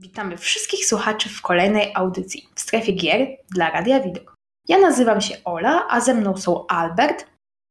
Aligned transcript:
Witamy 0.00 0.36
wszystkich 0.36 0.86
słuchaczy 0.86 1.28
w 1.28 1.42
kolejnej 1.42 1.92
audycji 1.94 2.48
w 2.54 2.60
strefie 2.60 2.92
gier 2.92 3.28
dla 3.50 3.70
Radia 3.70 4.00
Widok. 4.00 4.34
Ja 4.68 4.78
nazywam 4.78 5.20
się 5.20 5.36
Ola, 5.44 5.86
a 5.90 6.00
ze 6.00 6.14
mną 6.14 6.36
są 6.36 6.66
Albert 6.66 7.26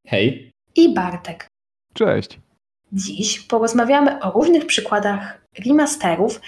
Hej. 0.07 0.51
i 0.75 0.93
Bartek. 0.93 1.47
Cześć. 1.93 2.39
Dziś 2.91 3.39
porozmawiamy 3.39 4.21
o 4.21 4.31
różnych 4.31 4.65
przykładach 4.65 5.41
remasterów, 5.65 6.41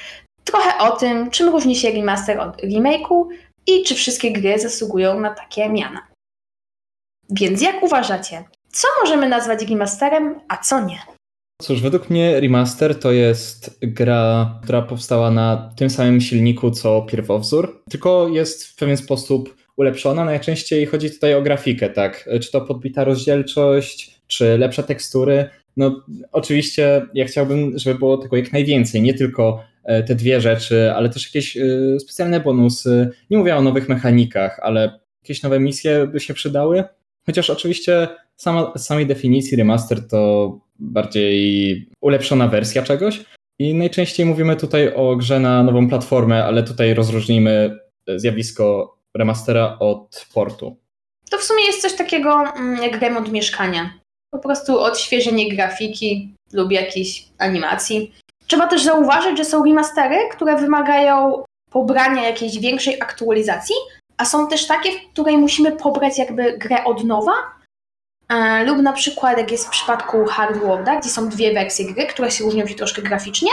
trochę 0.44 0.78
o 0.78 0.98
tym, 0.98 1.32
czym 1.32 1.50
różni 1.50 1.76
się 1.76 1.92
remaster 1.92 2.40
od 2.40 2.58
remake'u 2.58 3.28
i 3.68 3.84
czy 3.84 3.96
wszystkie 3.96 4.32
gry 4.32 4.60
zasługują 4.60 5.20
na 5.20 5.34
takie 5.34 5.70
miana. 5.70 6.08
Więc 7.30 7.62
jak 7.62 7.84
uważacie, 7.84 8.44
co 8.72 8.88
możemy 9.02 9.30
nazwać 9.30 9.70
remasterem, 9.70 10.40
a 10.48 10.58
co 10.58 10.80
nie? 10.80 11.00
Cóż, 11.62 11.82
według 11.82 12.10
mnie 12.10 12.40
remaster 12.40 13.00
to 13.00 13.12
jest 13.12 13.78
gra, 13.82 14.60
która 14.64 14.82
powstała 14.82 15.32
na 15.32 15.74
tym 15.76 15.90
samym 15.90 16.22
silniku 16.22 16.72
co 16.72 17.02
pierwowzór, 17.02 17.84
tylko 17.90 18.28
jest 18.28 18.66
w 18.68 18.76
pewien 18.76 18.98
sposób 18.98 19.56
ulepszona. 19.78 20.26
Najczęściej 20.26 20.86
chodzi 20.86 21.12
tutaj 21.12 21.36
o 21.36 21.42
grafikę, 21.42 21.90
tak? 21.90 22.30
Czy 22.42 22.52
to 22.52 22.62
podbita 22.62 23.04
rozdzielczość, 23.04 24.22
czy 24.28 24.58
lepsze 24.58 24.84
tekstury. 24.84 25.50
No, 25.78 26.02
oczywiście 26.32 27.02
ja 27.14 27.26
chciałbym, 27.26 27.80
żeby 27.80 28.00
było 28.00 28.18
tego 28.18 28.38
jak 28.38 28.54
najwięcej, 28.54 29.02
nie 29.02 29.14
tylko 29.14 29.64
e, 29.84 30.04
te 30.04 30.16
dwie 30.16 30.42
rzeczy, 30.42 30.92
ale 30.92 31.10
też 31.10 31.26
jakieś 31.26 31.58
e, 31.58 32.00
specjalne 32.00 32.40
bonusy. 32.40 33.10
Nie 33.30 33.38
mówię 33.38 33.56
o 33.56 33.62
nowych 33.62 33.90
mechanikach, 33.90 34.60
ale 34.64 35.00
jakieś 35.24 35.44
nowe 35.44 35.60
misje 35.60 36.08
by 36.08 36.20
się 36.20 36.34
przydały. 36.34 36.84
Chociaż 37.26 37.50
oczywiście 37.50 38.08
sama, 38.36 38.74
samej 38.78 39.06
definicji 39.06 39.58
remaster 39.58 40.08
to 40.08 40.60
bardziej 40.82 41.88
ulepszona 42.02 42.48
wersja 42.48 42.84
czegoś. 42.84 43.24
I 43.60 43.74
najczęściej 43.74 44.26
mówimy 44.26 44.56
tutaj 44.56 44.94
o 44.96 45.16
grze 45.16 45.40
na 45.40 45.64
nową 45.64 45.90
platformę, 45.90 46.46
ale 46.46 46.64
tutaj 46.64 46.94
rozróżnimy 46.94 47.80
zjawisko 48.16 48.98
remastera 49.18 49.78
od 49.80 50.26
portu. 50.34 50.78
To 51.30 51.38
w 51.38 51.44
sumie 51.44 51.66
jest 51.66 51.82
coś 51.82 51.94
takiego 51.94 52.44
mm, 52.56 52.84
jak 52.84 53.02
remont 53.02 53.32
mieszkania. 53.32 53.94
Po 54.32 54.40
prostu 54.40 54.80
odświeżenie 54.80 55.56
grafiki 55.56 56.34
lub 56.54 56.72
jakiejś 56.72 57.28
animacji. 57.38 58.12
Trzeba 58.48 58.68
też 58.68 58.84
zauważyć, 58.84 59.38
że 59.38 59.46
są 59.46 59.64
remastery, 59.66 60.16
które 60.32 60.58
wymagają 60.58 61.44
pobrania 61.70 62.24
jakiejś 62.24 62.60
większej 62.60 63.02
aktualizacji, 63.02 63.76
a 64.18 64.26
są 64.26 64.48
też 64.48 64.68
takie, 64.68 64.92
w 64.92 65.14
której 65.14 65.38
musimy 65.38 65.72
pobrać 65.72 66.18
jakby 66.18 66.58
grę 66.58 66.84
od 66.84 67.04
nowa, 67.04 67.32
e, 67.32 67.61
lub 68.66 68.78
na 68.78 68.94
przykład 68.94 69.38
jak 69.38 69.52
jest 69.52 69.68
w 69.68 69.70
przypadku 69.70 70.26
Hardworda, 70.26 70.96
gdzie 71.00 71.10
są 71.10 71.30
dwie 71.30 71.54
wersje 71.54 71.94
gry, 71.94 72.06
które 72.06 72.32
się 72.32 72.44
różnią 72.44 72.68
się 72.68 72.76
troszkę 72.76 73.02
graficznie. 73.02 73.52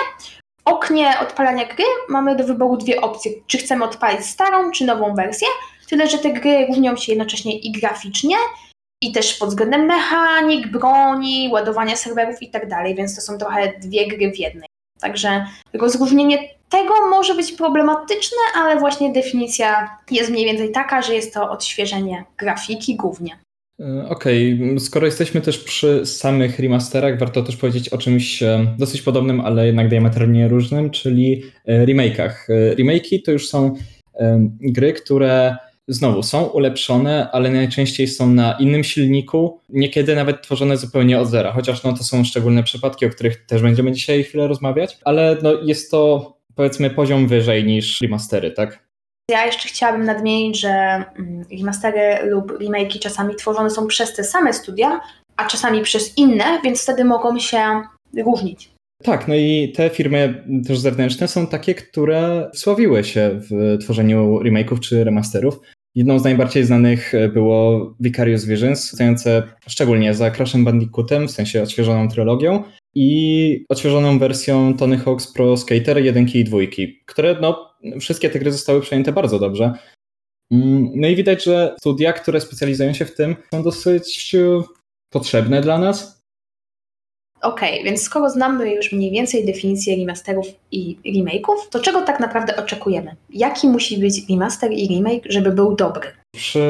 W 0.60 0.68
oknie 0.70 1.14
odpalania 1.20 1.64
gry 1.64 1.84
mamy 2.08 2.36
do 2.36 2.44
wyboru 2.44 2.76
dwie 2.76 3.00
opcje, 3.00 3.32
czy 3.46 3.58
chcemy 3.58 3.84
odpalić 3.84 4.26
starą, 4.26 4.70
czy 4.70 4.84
nową 4.84 5.14
wersję, 5.14 5.48
tyle 5.88 6.08
że 6.08 6.18
te 6.18 6.30
gry 6.32 6.66
różnią 6.66 6.96
się 6.96 7.12
jednocześnie 7.12 7.58
i 7.58 7.72
graficznie, 7.72 8.36
i 9.02 9.12
też 9.12 9.34
pod 9.34 9.48
względem 9.48 9.86
mechanik, 9.86 10.66
broni, 10.66 11.48
ładowania 11.52 11.96
serwerów 11.96 12.42
i 12.42 12.50
tak 12.50 12.68
więc 12.96 13.16
to 13.16 13.20
są 13.20 13.38
trochę 13.38 13.72
dwie 13.78 14.08
gry 14.08 14.32
w 14.32 14.38
jednej. 14.38 14.68
Także 15.00 15.46
rozróżnienie 15.74 16.38
tego 16.68 16.94
może 17.10 17.34
być 17.34 17.52
problematyczne, 17.52 18.38
ale 18.54 18.76
właśnie 18.76 19.12
definicja 19.12 19.98
jest 20.10 20.30
mniej 20.30 20.44
więcej 20.44 20.72
taka, 20.72 21.02
że 21.02 21.14
jest 21.14 21.34
to 21.34 21.50
odświeżenie 21.50 22.24
grafiki 22.36 22.96
głównie. 22.96 23.38
E, 23.80 24.08
okej, 24.08 24.54
okay. 24.54 24.80
skoro 24.80 25.06
jesteśmy 25.06 25.40
też 25.40 25.58
przy 25.58 26.06
samych 26.06 26.58
remasterach, 26.58 27.18
warto 27.18 27.42
też 27.42 27.56
powiedzieć 27.56 27.88
o 27.88 27.98
czymś 27.98 28.42
e, 28.42 28.74
dosyć 28.78 29.02
podobnym, 29.02 29.40
ale 29.40 29.66
jednak 29.66 29.88
diametralnie 29.88 30.48
różnym, 30.48 30.90
czyli 30.90 31.42
e, 31.66 31.86
remake'ach. 31.86 32.32
Remake'i 32.78 33.22
to 33.24 33.32
już 33.32 33.48
są 33.48 33.74
gry, 34.60 34.92
które 34.92 35.56
znowu 35.88 36.22
są 36.22 36.44
ulepszone, 36.44 37.30
ale 37.32 37.50
najczęściej 37.50 38.08
są 38.08 38.30
na 38.30 38.52
innym 38.52 38.84
silniku, 38.84 39.60
niekiedy 39.68 40.16
nawet 40.16 40.42
tworzone 40.42 40.76
zupełnie 40.76 41.20
od 41.20 41.28
zera, 41.28 41.52
chociaż 41.52 41.82
no, 41.84 41.92
to 41.92 42.04
są 42.04 42.24
szczególne 42.24 42.62
przypadki, 42.62 43.06
o 43.06 43.10
których 43.10 43.46
też 43.46 43.62
będziemy 43.62 43.92
dzisiaj 43.92 44.24
chwilę 44.24 44.48
rozmawiać, 44.48 44.98
ale 45.04 45.36
no, 45.42 45.52
jest 45.62 45.90
to 45.90 46.32
powiedzmy 46.54 46.90
poziom 46.90 47.28
wyżej 47.28 47.64
niż 47.64 48.00
remastery, 48.00 48.50
tak? 48.50 48.87
Ja 49.30 49.46
jeszcze 49.46 49.68
chciałabym 49.68 50.04
nadmienić, 50.04 50.60
że 50.60 50.68
mm, 50.68 51.44
remastery 51.58 52.30
lub 52.30 52.52
remake'i 52.52 52.98
czasami 52.98 53.34
tworzone 53.34 53.70
są 53.70 53.86
przez 53.86 54.14
te 54.14 54.24
same 54.24 54.52
studia, 54.52 55.00
a 55.36 55.46
czasami 55.46 55.82
przez 55.82 56.18
inne, 56.18 56.44
więc 56.64 56.82
wtedy 56.82 57.04
mogą 57.04 57.38
się 57.38 57.82
różnić. 58.24 58.70
Tak, 59.02 59.28
no 59.28 59.34
i 59.34 59.72
te 59.76 59.90
firmy 59.90 60.44
też 60.66 60.78
zewnętrzne 60.78 61.28
są 61.28 61.46
takie, 61.46 61.74
które 61.74 62.50
sławiły 62.54 63.04
się 63.04 63.30
w 63.50 63.78
tworzeniu 63.82 64.38
remake'ów 64.38 64.80
czy 64.80 65.04
remasterów. 65.04 65.60
Jedną 65.94 66.18
z 66.18 66.24
najbardziej 66.24 66.64
znanych 66.64 67.12
było 67.34 67.94
Vicarious 68.00 68.44
Visions, 68.44 68.90
stojące 68.90 69.42
szczególnie 69.68 70.14
za 70.14 70.30
Crashem 70.30 70.64
Bandicootem, 70.64 71.28
w 71.28 71.30
sensie 71.30 71.62
odświeżoną 71.62 72.08
trylogią, 72.08 72.64
i 72.94 73.64
odświeżoną 73.68 74.18
wersją 74.18 74.74
Tony 74.74 74.98
Hawk's 74.98 75.34
Pro 75.34 75.56
Skater 75.56 75.98
1 76.04 76.28
i 76.34 76.44
2, 76.44 76.58
które 77.06 77.36
no, 77.40 77.67
wszystkie 78.00 78.30
te 78.30 78.38
gry 78.38 78.52
zostały 78.52 78.80
przejęte 78.80 79.12
bardzo 79.12 79.38
dobrze. 79.38 79.72
Mm, 80.52 80.90
no 80.94 81.08
i 81.08 81.16
widać, 81.16 81.44
że 81.44 81.76
studia, 81.80 82.12
które 82.12 82.40
specjalizują 82.40 82.92
się 82.92 83.04
w 83.04 83.14
tym, 83.14 83.36
są 83.54 83.62
dosyć 83.62 84.36
potrzebne 85.10 85.60
dla 85.60 85.78
nas. 85.78 86.18
Okej, 87.42 87.72
okay, 87.72 87.84
więc 87.84 88.02
skoro 88.02 88.30
znamy 88.30 88.74
już 88.74 88.92
mniej 88.92 89.10
więcej 89.10 89.46
definicję 89.46 89.96
remasterów 89.96 90.46
i 90.72 90.98
remake'ów, 91.06 91.68
to 91.70 91.80
czego 91.80 92.02
tak 92.02 92.20
naprawdę 92.20 92.56
oczekujemy? 92.56 93.16
Jaki 93.30 93.68
musi 93.68 93.98
być 93.98 94.28
remaster 94.30 94.72
i 94.72 94.88
remake, 94.88 95.32
żeby 95.32 95.52
był 95.52 95.76
dobry? 95.76 96.08
Przy 96.36 96.64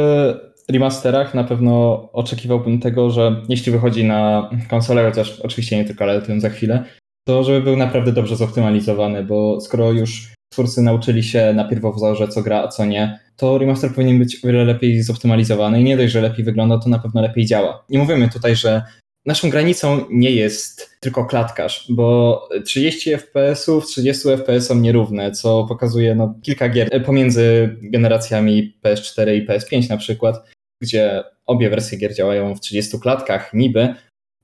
remasterach 0.68 1.34
na 1.34 1.44
pewno 1.44 2.08
oczekiwałbym 2.12 2.80
tego, 2.80 3.10
że 3.10 3.42
jeśli 3.48 3.72
wychodzi 3.72 4.04
na 4.04 4.50
konsolę, 4.70 5.10
chociaż 5.10 5.40
oczywiście 5.40 5.76
nie 5.76 5.84
tylko, 5.84 6.04
ale 6.04 6.18
o 6.18 6.22
tym 6.22 6.40
za 6.40 6.50
chwilę, 6.50 6.84
to 7.28 7.44
żeby 7.44 7.60
był 7.60 7.76
naprawdę 7.76 8.12
dobrze 8.12 8.36
zoptymalizowany, 8.36 9.24
bo 9.24 9.60
skoro 9.60 9.92
już 9.92 10.32
twórcy 10.48 10.82
nauczyli 10.82 11.22
się 11.22 11.52
na 11.52 11.64
pierwowzorze, 11.64 12.28
co 12.28 12.42
gra, 12.42 12.62
a 12.62 12.68
co 12.68 12.84
nie, 12.84 13.18
to 13.36 13.58
remaster 13.58 13.94
powinien 13.94 14.18
być 14.18 14.44
o 14.44 14.46
wiele 14.46 14.64
lepiej 14.64 15.02
zoptymalizowany 15.02 15.80
i 15.80 15.84
nie 15.84 15.96
dość, 15.96 16.12
że 16.12 16.20
lepiej 16.20 16.44
wygląda, 16.44 16.78
to 16.78 16.88
na 16.88 16.98
pewno 16.98 17.20
lepiej 17.22 17.46
działa. 17.46 17.84
Nie 17.88 17.98
mówimy 17.98 18.28
tutaj, 18.28 18.56
że 18.56 18.82
naszą 19.26 19.50
granicą 19.50 20.04
nie 20.10 20.30
jest 20.30 20.96
tylko 21.00 21.24
klatkarz, 21.24 21.86
bo 21.88 22.48
30 22.64 23.10
FPS-ów, 23.10 23.86
30 23.86 24.28
FPS-om 24.28 24.82
nierówne, 24.82 25.32
co 25.32 25.64
pokazuje 25.64 26.14
no, 26.14 26.34
kilka 26.42 26.68
gier 26.68 27.04
pomiędzy 27.04 27.76
generacjami 27.82 28.78
PS4 28.84 29.34
i 29.34 29.46
PS5 29.46 29.90
na 29.90 29.96
przykład, 29.96 30.44
gdzie 30.82 31.24
obie 31.46 31.70
wersje 31.70 31.98
gier 31.98 32.14
działają 32.14 32.54
w 32.54 32.60
30 32.60 33.00
klatkach 33.00 33.54
niby, 33.54 33.94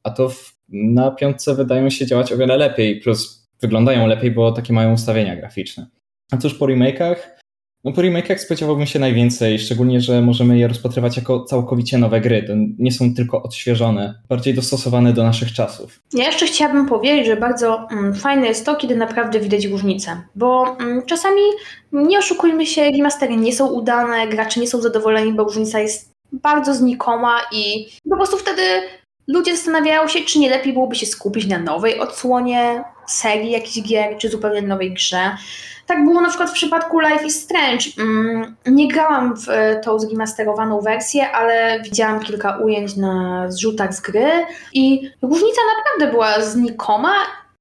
a 0.03 0.11
to 0.11 0.29
w, 0.29 0.55
na 0.69 1.11
piątce 1.11 1.55
wydają 1.55 1.91
się 1.91 2.07
działać 2.07 2.33
o 2.33 2.37
wiele 2.37 2.57
lepiej, 2.57 3.01
plus 3.01 3.44
wyglądają 3.65 4.07
lepiej, 4.07 4.31
bo 4.31 4.53
takie 4.53 4.73
mają 4.73 4.93
ustawienia 4.93 5.37
graficzne. 5.37 5.87
A 6.33 6.37
cóż 6.37 6.55
po 6.55 6.67
remake'ach? 6.67 7.17
No 7.85 7.93
po 7.93 8.01
remake'ach 8.01 8.39
spodziewałbym 8.39 8.87
się 8.87 8.99
najwięcej, 8.99 9.59
szczególnie, 9.59 10.01
że 10.01 10.23
możemy 10.23 10.59
je 10.59 10.69
rozpatrywać 10.69 11.17
jako 11.17 11.45
całkowicie 11.45 11.99
nowe 11.99 12.21
gry. 12.21 12.43
To 12.43 12.53
nie 12.79 12.93
są 12.93 13.15
tylko 13.15 13.43
odświeżone, 13.43 14.15
bardziej 14.29 14.55
dostosowane 14.55 15.13
do 15.13 15.25
naszych 15.25 15.53
czasów. 15.53 16.01
Ja 16.13 16.25
jeszcze 16.25 16.47
chciałabym 16.47 16.87
powiedzieć, 16.87 17.27
że 17.27 17.37
bardzo 17.37 17.89
mm, 17.91 18.15
fajne 18.15 18.47
jest 18.47 18.67
to, 18.67 18.77
kiedy 18.77 18.97
naprawdę 18.97 19.41
widać 19.41 19.65
różnicę, 19.65 20.23
bo 20.35 20.77
mm, 20.81 21.03
czasami, 21.07 21.43
nie 21.93 22.19
oszukujmy 22.19 22.67
się, 22.67 22.91
remastery 22.91 23.37
nie 23.37 23.53
są 23.53 23.67
udane, 23.67 24.29
gracze 24.29 24.61
nie 24.61 24.67
są 24.67 24.81
zadowoleni, 24.81 25.33
bo 25.33 25.45
różnica 25.45 25.81
jest 25.81 26.11
bardzo 26.33 26.75
znikoma 26.75 27.37
i 27.53 27.89
po 28.11 28.17
prostu 28.17 28.37
wtedy 28.37 28.63
ludzie 29.27 29.57
zastanawiają 29.57 30.09
się, 30.09 30.21
czy 30.21 30.39
nie 30.39 30.51
lepiej 30.51 30.73
byłoby 30.73 30.95
się 30.95 31.07
skupić 31.07 31.47
na 31.47 31.59
nowej 31.59 32.01
odsłonie 32.01 32.85
serii 33.07 33.51
jakichś 33.51 33.89
gier, 33.89 34.17
czy 34.19 34.29
zupełnie 34.29 34.63
nowej 34.63 34.95
grze. 34.95 35.37
Tak 35.87 36.05
było 36.05 36.21
na 36.21 36.29
przykład 36.29 36.51
w 36.51 36.55
przypadku 36.55 37.01
Life 37.01 37.27
is 37.27 37.43
Strange. 37.43 37.85
Mm, 37.99 38.57
nie 38.67 38.89
grałam 38.89 39.35
w 39.37 39.47
tą 39.85 39.99
zremasterowaną 39.99 40.81
wersję, 40.81 41.31
ale 41.31 41.81
widziałam 41.83 42.21
kilka 42.21 42.59
ujęć 42.59 42.97
na 42.97 43.45
zrzutach 43.51 43.95
z 43.95 44.01
gry 44.01 44.31
i 44.73 45.11
różnica 45.23 45.61
naprawdę 45.77 46.13
była 46.13 46.41
znikoma 46.41 47.15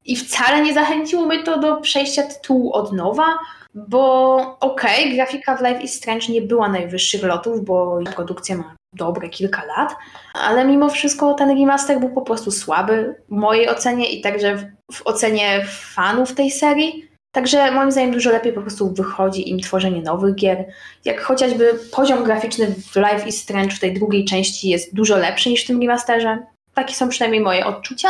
i 0.06 0.16
wcale 0.16 0.62
nie 0.62 0.74
zachęciło 0.74 1.26
mnie 1.26 1.44
to 1.44 1.60
do 1.60 1.82
przejścia 1.82 2.24
tytułu 2.24 2.74
od 2.74 2.94
nowa, 2.94 3.38
bo 3.76 4.36
okej, 4.60 5.04
okay, 5.04 5.16
grafika 5.16 5.58
w 5.58 5.62
Life 5.62 5.82
is 5.82 5.94
Strange 5.94 6.28
nie 6.30 6.42
była 6.42 6.70
najwyższych 6.70 7.24
lotów, 7.24 7.66
bo 7.66 8.00
produkcja 8.16 8.58
ma 8.58 8.76
dobre 8.96 9.30
kilka 9.30 9.64
lat, 9.66 9.96
ale 10.34 10.66
mimo 10.66 10.90
wszystko 10.90 11.34
ten 11.34 11.50
remaster 11.50 12.00
był 12.00 12.10
po 12.10 12.22
prostu 12.22 12.52
słaby 12.52 13.16
w 13.30 13.32
mojej 13.32 13.70
ocenie 13.70 14.12
i 14.12 14.22
także 14.22 14.56
w, 14.56 14.66
w 14.96 15.08
ocenie 15.08 15.66
fanów 15.68 16.36
tej 16.36 16.52
serii. 16.52 17.10
Także 17.36 17.72
moim 17.72 17.92
zdaniem 17.92 18.12
dużo 18.12 18.32
lepiej 18.32 18.54
po 18.54 18.62
prostu 18.62 18.94
wychodzi 18.94 19.50
im 19.50 19.60
tworzenie 19.60 20.02
nowych 20.02 20.36
gier. 20.36 20.66
Jak 21.06 21.22
chociażby 21.22 21.80
poziom 21.92 22.24
graficzny 22.24 22.68
w 22.68 22.96
Life 22.96 23.28
is 23.28 23.42
Strange 23.42 23.76
w 23.76 23.80
tej 23.80 23.94
drugiej 23.94 24.26
części 24.26 24.70
jest 24.70 24.96
dużo 24.96 25.18
lepszy 25.18 25.50
niż 25.50 25.64
w 25.64 25.68
tym 25.68 25.82
remasterze. 25.82 26.46
Takie 26.74 26.94
są 26.94 27.10
przynajmniej 27.10 27.42
moje 27.42 27.66
odczucia. 27.66 28.10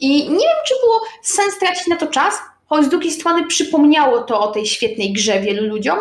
I 0.00 0.18
nie 0.18 0.46
wiem, 0.46 0.58
czy 0.66 0.74
było 0.84 1.00
sens 1.22 1.58
tracić 1.58 1.86
na 1.86 1.96
to 1.96 2.06
czas, 2.06 2.34
choć 2.66 2.84
z 2.84 2.88
drugiej 2.88 3.12
strony 3.12 3.46
przypomniało 3.46 4.22
to 4.22 4.40
o 4.40 4.52
tej 4.52 4.66
świetnej 4.66 5.12
grze 5.12 5.40
wielu 5.40 5.66
ludziom, 5.66 5.98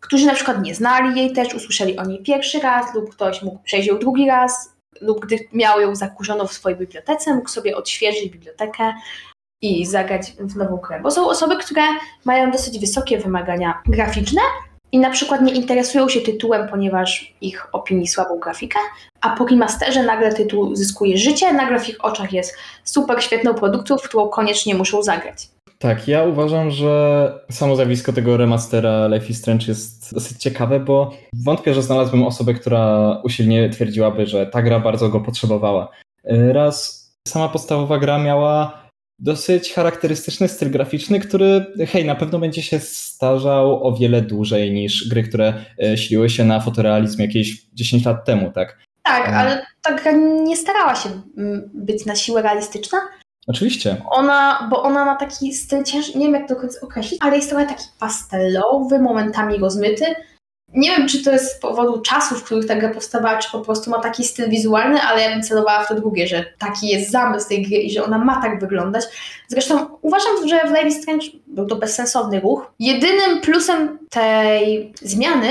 którzy 0.00 0.26
na 0.26 0.34
przykład 0.34 0.62
nie 0.62 0.74
znali 0.74 1.20
jej 1.20 1.32
też, 1.32 1.54
usłyszeli 1.54 1.98
o 1.98 2.04
niej 2.04 2.22
pierwszy 2.22 2.60
raz 2.60 2.94
lub 2.94 3.10
ktoś 3.10 3.42
mógł 3.42 3.58
przejść 3.62 3.88
ją 3.88 3.98
drugi 3.98 4.26
raz 4.26 4.76
lub 5.00 5.26
gdy 5.26 5.38
miał 5.52 5.80
ją 5.80 5.94
zakurzoną 5.94 6.46
w 6.46 6.52
swojej 6.52 6.78
bibliotece, 6.78 7.34
mógł 7.34 7.48
sobie 7.48 7.76
odświeżyć 7.76 8.30
bibliotekę 8.30 8.92
i 9.62 9.86
zagrać 9.86 10.32
w 10.32 10.56
nową 10.56 10.76
grę. 10.76 11.00
Bo 11.00 11.10
są 11.10 11.28
osoby, 11.28 11.56
które 11.56 11.82
mają 12.24 12.50
dosyć 12.50 12.78
wysokie 12.78 13.18
wymagania 13.18 13.82
graficzne 13.86 14.40
i 14.92 14.98
na 14.98 15.10
przykład 15.10 15.42
nie 15.42 15.52
interesują 15.52 16.08
się 16.08 16.20
tytułem, 16.20 16.68
ponieważ 16.68 17.34
ich 17.40 17.68
opinii 17.72 18.08
słabą 18.08 18.38
grafikę, 18.38 18.78
a 19.20 19.36
po 19.36 19.46
remasterze 19.46 20.02
nagle 20.02 20.32
tytuł 20.32 20.76
zyskuje 20.76 21.18
życie, 21.18 21.52
nagle 21.52 21.80
w 21.80 21.88
ich 21.88 22.04
oczach 22.04 22.32
jest 22.32 22.56
super 22.84 23.22
świetną 23.22 23.54
produkcją, 23.54 23.98
w 23.98 24.02
którą 24.02 24.28
koniecznie 24.28 24.74
muszą 24.74 25.02
zagrać. 25.02 25.55
Tak, 25.78 26.08
ja 26.08 26.24
uważam, 26.24 26.70
że 26.70 27.32
samo 27.50 27.76
zjawisko 27.76 28.12
tego 28.12 28.36
remastera 28.36 29.08
Life 29.08 29.26
is 29.26 29.38
Strange 29.38 29.66
jest 29.68 30.14
dosyć 30.14 30.42
ciekawe, 30.42 30.80
bo 30.80 31.12
wątpię, 31.44 31.74
że 31.74 31.82
znalazłbym 31.82 32.22
osobę, 32.22 32.54
która 32.54 33.10
usilnie 33.24 33.70
twierdziłaby, 33.70 34.26
że 34.26 34.46
ta 34.46 34.62
gra 34.62 34.80
bardzo 34.80 35.08
go 35.08 35.20
potrzebowała. 35.20 35.88
Raz 36.52 37.06
sama 37.28 37.48
podstawowa 37.48 37.98
gra 37.98 38.18
miała 38.18 38.86
dosyć 39.18 39.72
charakterystyczny 39.72 40.48
styl 40.48 40.70
graficzny, 40.70 41.20
który, 41.20 41.66
hej, 41.88 42.04
na 42.04 42.14
pewno 42.14 42.38
będzie 42.38 42.62
się 42.62 42.80
starzał 42.80 43.86
o 43.86 43.96
wiele 43.96 44.22
dłużej 44.22 44.72
niż 44.72 45.08
gry, 45.08 45.22
które 45.22 45.54
e, 45.82 45.98
siliły 45.98 46.30
się 46.30 46.44
na 46.44 46.60
fotorealizm 46.60 47.22
jakieś 47.22 47.66
10 47.74 48.04
lat 48.04 48.24
temu, 48.24 48.52
tak? 48.52 48.78
Tak, 49.02 49.28
ale 49.28 49.66
ta 49.82 49.94
gra 49.94 50.12
nie 50.44 50.56
starała 50.56 50.94
się 50.94 51.08
mm, 51.36 51.70
być 51.74 52.06
na 52.06 52.16
siłę 52.16 52.42
realistyczna. 52.42 52.98
Oczywiście. 53.46 54.02
Ona, 54.10 54.68
bo 54.70 54.82
ona 54.82 55.04
ma 55.04 55.16
taki 55.16 55.54
styl 55.54 55.84
ciężki, 55.84 56.18
nie 56.18 56.24
wiem 56.24 56.34
jak 56.34 56.48
do 56.48 56.56
końca 56.56 56.80
określić, 56.82 57.20
ale 57.22 57.36
jest 57.36 57.48
trochę 57.48 57.66
taki 57.66 57.84
pastelowy, 57.98 58.98
momentami 58.98 59.58
rozmyty. 59.58 60.04
Nie 60.74 60.90
wiem, 60.90 61.08
czy 61.08 61.24
to 61.24 61.32
jest 61.32 61.56
z 61.56 61.60
powodu 61.60 62.00
czasów, 62.00 62.40
w 62.40 62.44
których 62.44 62.66
ta 62.66 62.76
gra 62.76 62.88
powstawała, 62.88 63.38
czy 63.38 63.52
po 63.52 63.60
prostu 63.60 63.90
ma 63.90 63.98
taki 63.98 64.24
styl 64.24 64.50
wizualny, 64.50 65.00
ale 65.00 65.22
ja 65.22 65.30
bym 65.30 65.42
celowała 65.42 65.84
w 65.84 65.88
to 65.88 65.94
drugie, 65.94 66.26
że 66.26 66.44
taki 66.58 66.88
jest 66.88 67.10
zamysł 67.10 67.48
tej 67.48 67.62
gry 67.62 67.76
i 67.76 67.90
że 67.90 68.04
ona 68.04 68.18
ma 68.18 68.42
tak 68.42 68.60
wyglądać. 68.60 69.04
Zresztą 69.48 69.86
uważam, 70.02 70.48
że 70.48 70.60
w 70.60 70.70
Life 70.70 70.90
Strange 70.90 71.26
był 71.46 71.66
to 71.66 71.76
bezsensowny 71.76 72.40
ruch. 72.40 72.72
Jedynym 72.78 73.40
plusem 73.40 73.98
tej 74.10 74.92
zmiany 75.02 75.48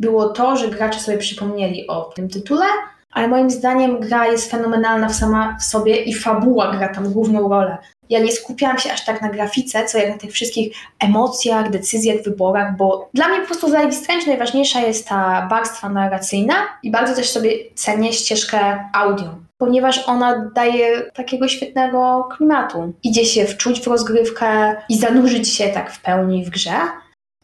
było 0.00 0.28
to, 0.28 0.56
że 0.56 0.68
gracze 0.68 1.00
sobie 1.00 1.18
przypomnieli 1.18 1.86
o 1.86 2.02
tym 2.02 2.28
tytule, 2.28 2.66
ale 3.14 3.28
moim 3.28 3.50
zdaniem 3.50 4.00
gra 4.00 4.26
jest 4.26 4.50
fenomenalna 4.50 5.08
sama 5.08 5.56
w 5.60 5.64
sobie 5.64 5.96
i 6.02 6.14
fabuła 6.14 6.76
gra 6.76 6.88
tam 6.88 7.12
główną 7.12 7.48
rolę. 7.48 7.78
Ja 8.10 8.20
nie 8.20 8.32
skupiałam 8.32 8.78
się 8.78 8.92
aż 8.92 9.04
tak 9.04 9.22
na 9.22 9.28
grafice, 9.28 9.84
co 9.84 9.98
jak 9.98 10.08
na 10.08 10.18
tych 10.18 10.32
wszystkich 10.32 10.76
emocjach, 11.00 11.70
decyzjach, 11.70 12.22
wyborach, 12.22 12.76
bo 12.76 13.10
dla 13.14 13.28
mnie 13.28 13.40
po 13.40 13.46
prostu 13.46 13.68
w 13.68 13.74
Life 13.74 13.92
Strange 13.92 14.26
najważniejsza 14.26 14.80
jest 14.80 15.08
ta 15.08 15.46
warstwa 15.50 15.88
narracyjna 15.88 16.54
i 16.82 16.90
bardzo 16.90 17.14
też 17.14 17.30
sobie 17.30 17.50
cenię 17.74 18.12
ścieżkę 18.12 18.84
audio, 18.94 19.34
ponieważ 19.58 20.08
ona 20.08 20.50
daje 20.54 21.02
takiego 21.14 21.48
świetnego 21.48 22.28
klimatu. 22.36 22.92
Idzie 23.02 23.24
się 23.24 23.44
wczuć 23.44 23.80
w 23.80 23.86
rozgrywkę 23.86 24.76
i 24.88 24.98
zanurzyć 24.98 25.54
się 25.54 25.68
tak 25.68 25.92
w 25.92 26.02
pełni 26.02 26.44
w 26.44 26.50
grze, 26.50 26.76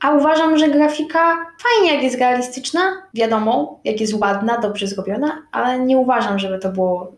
a 0.00 0.12
uważam, 0.12 0.58
że 0.58 0.68
grafika 0.68 1.46
fajnie, 1.62 1.94
jak 1.94 2.02
jest 2.02 2.18
realistyczna, 2.18 2.80
wiadomo, 3.14 3.80
jak 3.84 4.00
jest 4.00 4.14
ładna, 4.14 4.58
dobrze 4.58 4.86
zrobiona, 4.86 5.42
ale 5.52 5.78
nie 5.78 5.98
uważam, 5.98 6.38
żeby 6.38 6.58
to 6.58 6.68
było 6.68 7.12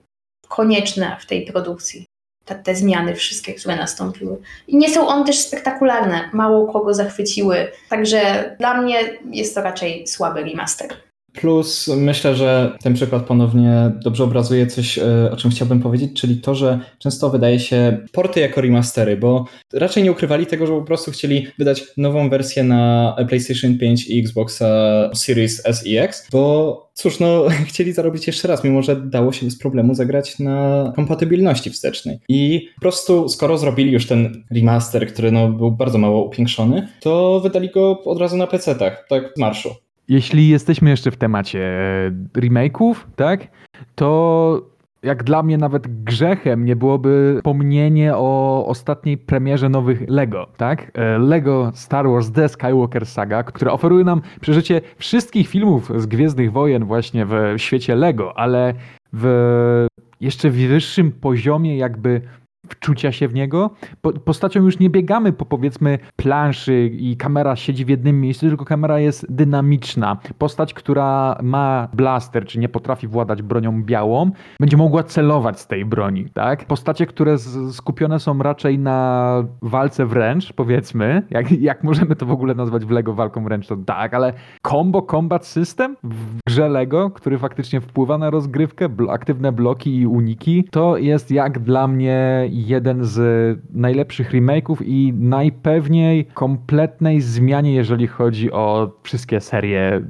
konieczne 0.48 1.16
w 1.20 1.26
tej 1.26 1.46
produkcji. 1.46 2.06
Te, 2.44 2.54
te 2.54 2.74
zmiany 2.74 3.14
wszystkie, 3.14 3.54
które 3.54 3.76
nastąpiły. 3.76 4.38
I 4.68 4.76
nie 4.76 4.90
są 4.90 5.06
one 5.08 5.24
też 5.24 5.38
spektakularne, 5.38 6.30
mało 6.32 6.72
kogo 6.72 6.94
zachwyciły, 6.94 7.72
także 7.88 8.50
dla 8.58 8.80
mnie 8.80 8.98
jest 9.30 9.54
to 9.54 9.62
raczej 9.62 10.06
słaby 10.06 10.44
remaster. 10.44 10.88
Plus 11.32 11.88
myślę, 11.96 12.34
że 12.34 12.76
ten 12.82 12.94
przykład 12.94 13.22
ponownie 13.22 13.90
dobrze 14.04 14.24
obrazuje 14.24 14.66
coś, 14.66 14.98
e, 14.98 15.30
o 15.32 15.36
czym 15.36 15.50
chciałbym 15.50 15.80
powiedzieć, 15.80 16.20
czyli 16.20 16.36
to, 16.36 16.54
że 16.54 16.80
często 16.98 17.30
wydaje 17.30 17.60
się 17.60 17.98
porty 18.12 18.40
jako 18.40 18.60
remastery, 18.60 19.16
bo 19.16 19.44
raczej 19.72 20.02
nie 20.02 20.12
ukrywali 20.12 20.46
tego, 20.46 20.66
że 20.66 20.72
po 20.72 20.82
prostu 20.82 21.10
chcieli 21.10 21.46
wydać 21.58 21.84
nową 21.96 22.30
wersję 22.30 22.64
na 22.64 23.16
PlayStation 23.28 23.78
5 23.78 24.06
i 24.06 24.18
Xboxa 24.18 24.66
Series 25.14 25.66
S 25.66 25.86
i 25.86 25.96
X, 25.96 26.28
bo 26.32 26.82
cóż, 26.94 27.20
no 27.20 27.44
chcieli 27.68 27.92
zarobić 27.92 28.26
jeszcze 28.26 28.48
raz, 28.48 28.64
mimo 28.64 28.82
że 28.82 28.96
dało 28.96 29.32
się 29.32 29.46
bez 29.46 29.58
problemu 29.58 29.94
zagrać 29.94 30.38
na 30.38 30.92
kompatybilności 30.96 31.70
wstecznej. 31.70 32.18
I 32.28 32.68
po 32.74 32.80
prostu 32.80 33.28
skoro 33.28 33.58
zrobili 33.58 33.92
już 33.92 34.06
ten 34.06 34.44
remaster, 34.50 35.12
który 35.12 35.32
no, 35.32 35.48
był 35.48 35.70
bardzo 35.70 35.98
mało 35.98 36.24
upiększony, 36.24 36.88
to 37.00 37.40
wydali 37.40 37.70
go 37.70 38.02
od 38.04 38.18
razu 38.18 38.36
na 38.36 38.46
PC-tach, 38.46 38.96
tak 39.08 39.32
z 39.36 39.40
marszu. 39.40 39.74
Jeśli 40.12 40.48
jesteśmy 40.48 40.90
jeszcze 40.90 41.10
w 41.10 41.16
temacie 41.16 41.60
e, 41.60 42.10
remake'ów, 42.40 42.94
tak, 43.16 43.48
to 43.94 44.62
jak 45.02 45.24
dla 45.24 45.42
mnie 45.42 45.58
nawet 45.58 46.04
grzechem 46.04 46.64
nie 46.64 46.76
byłoby 46.76 47.40
pomnienie 47.44 48.16
o 48.16 48.64
ostatniej 48.66 49.18
premierze 49.18 49.68
nowych 49.68 50.02
Lego, 50.08 50.46
tak? 50.56 50.90
E, 50.94 51.18
Lego 51.18 51.70
Star 51.74 52.08
Wars 52.08 52.32
The 52.32 52.48
Skywalker 52.48 53.06
Saga, 53.06 53.42
które 53.42 53.72
oferuje 53.72 54.04
nam 54.04 54.22
przeżycie 54.40 54.80
wszystkich 54.96 55.48
filmów 55.48 55.90
z 55.96 56.06
Gwiezdnych 56.06 56.52
Wojen 56.52 56.84
właśnie 56.84 57.26
w 57.26 57.54
świecie 57.56 57.94
Lego, 57.94 58.38
ale 58.38 58.74
w 59.12 59.86
jeszcze 60.20 60.50
wyższym 60.50 61.12
poziomie 61.12 61.76
jakby 61.76 62.20
wczucia 62.68 63.12
się 63.12 63.28
w 63.28 63.34
niego. 63.34 63.70
Po, 64.00 64.12
postacią 64.12 64.64
już 64.64 64.78
nie 64.78 64.90
biegamy 64.90 65.32
po 65.32 65.44
powiedzmy 65.44 65.98
planszy 66.16 66.86
i 66.86 67.16
kamera 67.16 67.56
siedzi 67.56 67.84
w 67.84 67.88
jednym 67.88 68.20
miejscu, 68.20 68.48
tylko 68.48 68.64
kamera 68.64 68.98
jest 68.98 69.32
dynamiczna. 69.32 70.16
Postać, 70.38 70.74
która 70.74 71.38
ma 71.42 71.88
blaster, 71.94 72.46
czy 72.46 72.58
nie 72.58 72.68
potrafi 72.68 73.08
władać 73.08 73.42
bronią 73.42 73.82
białą, 73.82 74.30
będzie 74.60 74.76
mogła 74.76 75.02
celować 75.02 75.60
z 75.60 75.66
tej 75.66 75.84
broni, 75.84 76.26
tak? 76.34 76.64
Postacie, 76.64 77.06
które 77.06 77.38
skupione 77.72 78.20
są 78.20 78.38
raczej 78.38 78.78
na 78.78 79.44
walce 79.62 80.06
wręcz, 80.06 80.52
powiedzmy, 80.52 81.22
jak, 81.30 81.52
jak 81.52 81.84
możemy 81.84 82.16
to 82.16 82.26
w 82.26 82.30
ogóle 82.32 82.54
nazwać 82.54 82.84
w 82.84 82.90
LEGO 82.90 83.14
walką 83.14 83.44
wręcz, 83.44 83.66
to 83.66 83.76
tak, 83.76 84.14
ale 84.14 84.32
combo 84.66 85.02
combat 85.02 85.46
system 85.46 85.96
w 86.02 86.38
grze 86.48 86.68
LEGO, 86.68 87.10
który 87.10 87.38
faktycznie 87.38 87.80
wpływa 87.80 88.18
na 88.18 88.30
rozgrywkę, 88.30 88.88
aktywne 89.10 89.52
bloki 89.52 89.96
i 89.96 90.06
uniki, 90.06 90.68
to 90.70 90.96
jest 90.96 91.30
jak 91.30 91.58
dla 91.58 91.88
mnie 91.88 92.48
jeden 92.66 93.04
z 93.04 93.58
najlepszych 93.70 94.32
remake'ów 94.32 94.76
i 94.84 95.12
najpewniej 95.12 96.24
kompletnej 96.24 97.20
zmianie, 97.20 97.74
jeżeli 97.74 98.06
chodzi 98.06 98.52
o 98.52 98.92
wszystkie 99.02 99.40
serie 99.40 100.02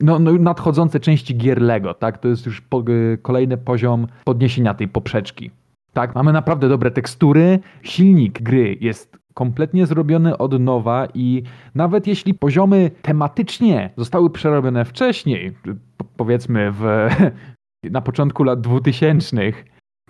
no, 0.00 0.18
no, 0.18 0.32
nadchodzące 0.32 1.00
części 1.00 1.36
gier 1.36 1.62
Lego, 1.62 1.94
tak? 1.94 2.18
To 2.18 2.28
jest 2.28 2.46
już 2.46 2.60
po, 2.60 2.84
kolejny 3.22 3.56
poziom 3.56 4.06
podniesienia 4.24 4.74
tej 4.74 4.88
poprzeczki. 4.88 5.50
Tak, 5.92 6.14
mamy 6.14 6.32
naprawdę 6.32 6.68
dobre 6.68 6.90
tekstury, 6.90 7.58
silnik 7.82 8.42
gry 8.42 8.76
jest 8.80 9.16
kompletnie 9.34 9.86
zrobiony 9.86 10.38
od 10.38 10.60
nowa 10.60 11.06
i 11.14 11.42
nawet 11.74 12.06
jeśli 12.06 12.34
poziomy 12.34 12.90
tematycznie 13.02 13.90
zostały 13.96 14.30
przerobione 14.30 14.84
wcześniej, 14.84 15.52
powiedzmy 16.16 16.72
w, 16.72 17.08
na 17.90 18.00
początku 18.00 18.44
lat 18.44 18.60
2000, 18.60 19.36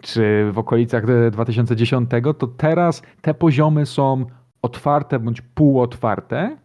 czy 0.02 0.50
w 0.52 0.58
okolicach 0.58 1.30
2010, 1.30 2.10
to 2.38 2.46
teraz 2.46 3.02
te 3.20 3.34
poziomy 3.34 3.86
są 3.86 4.26
otwarte 4.62 5.18
bądź 5.18 5.40
półotwarte 5.40 6.56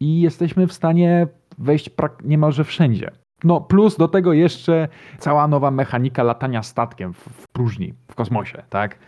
i 0.00 0.20
jesteśmy 0.20 0.66
w 0.66 0.72
stanie 0.72 1.26
wejść 1.58 1.90
niemalże 2.24 2.64
wszędzie. 2.64 3.10
No 3.44 3.60
plus 3.60 3.96
do 3.96 4.08
tego 4.08 4.32
jeszcze 4.32 4.88
cała 5.18 5.48
nowa 5.48 5.70
mechanika 5.70 6.22
latania 6.22 6.62
statkiem 6.62 7.12
w, 7.12 7.18
w 7.18 7.48
próżni, 7.48 7.94
w 8.08 8.14
kosmosie, 8.14 8.62
tak? 8.70 8.98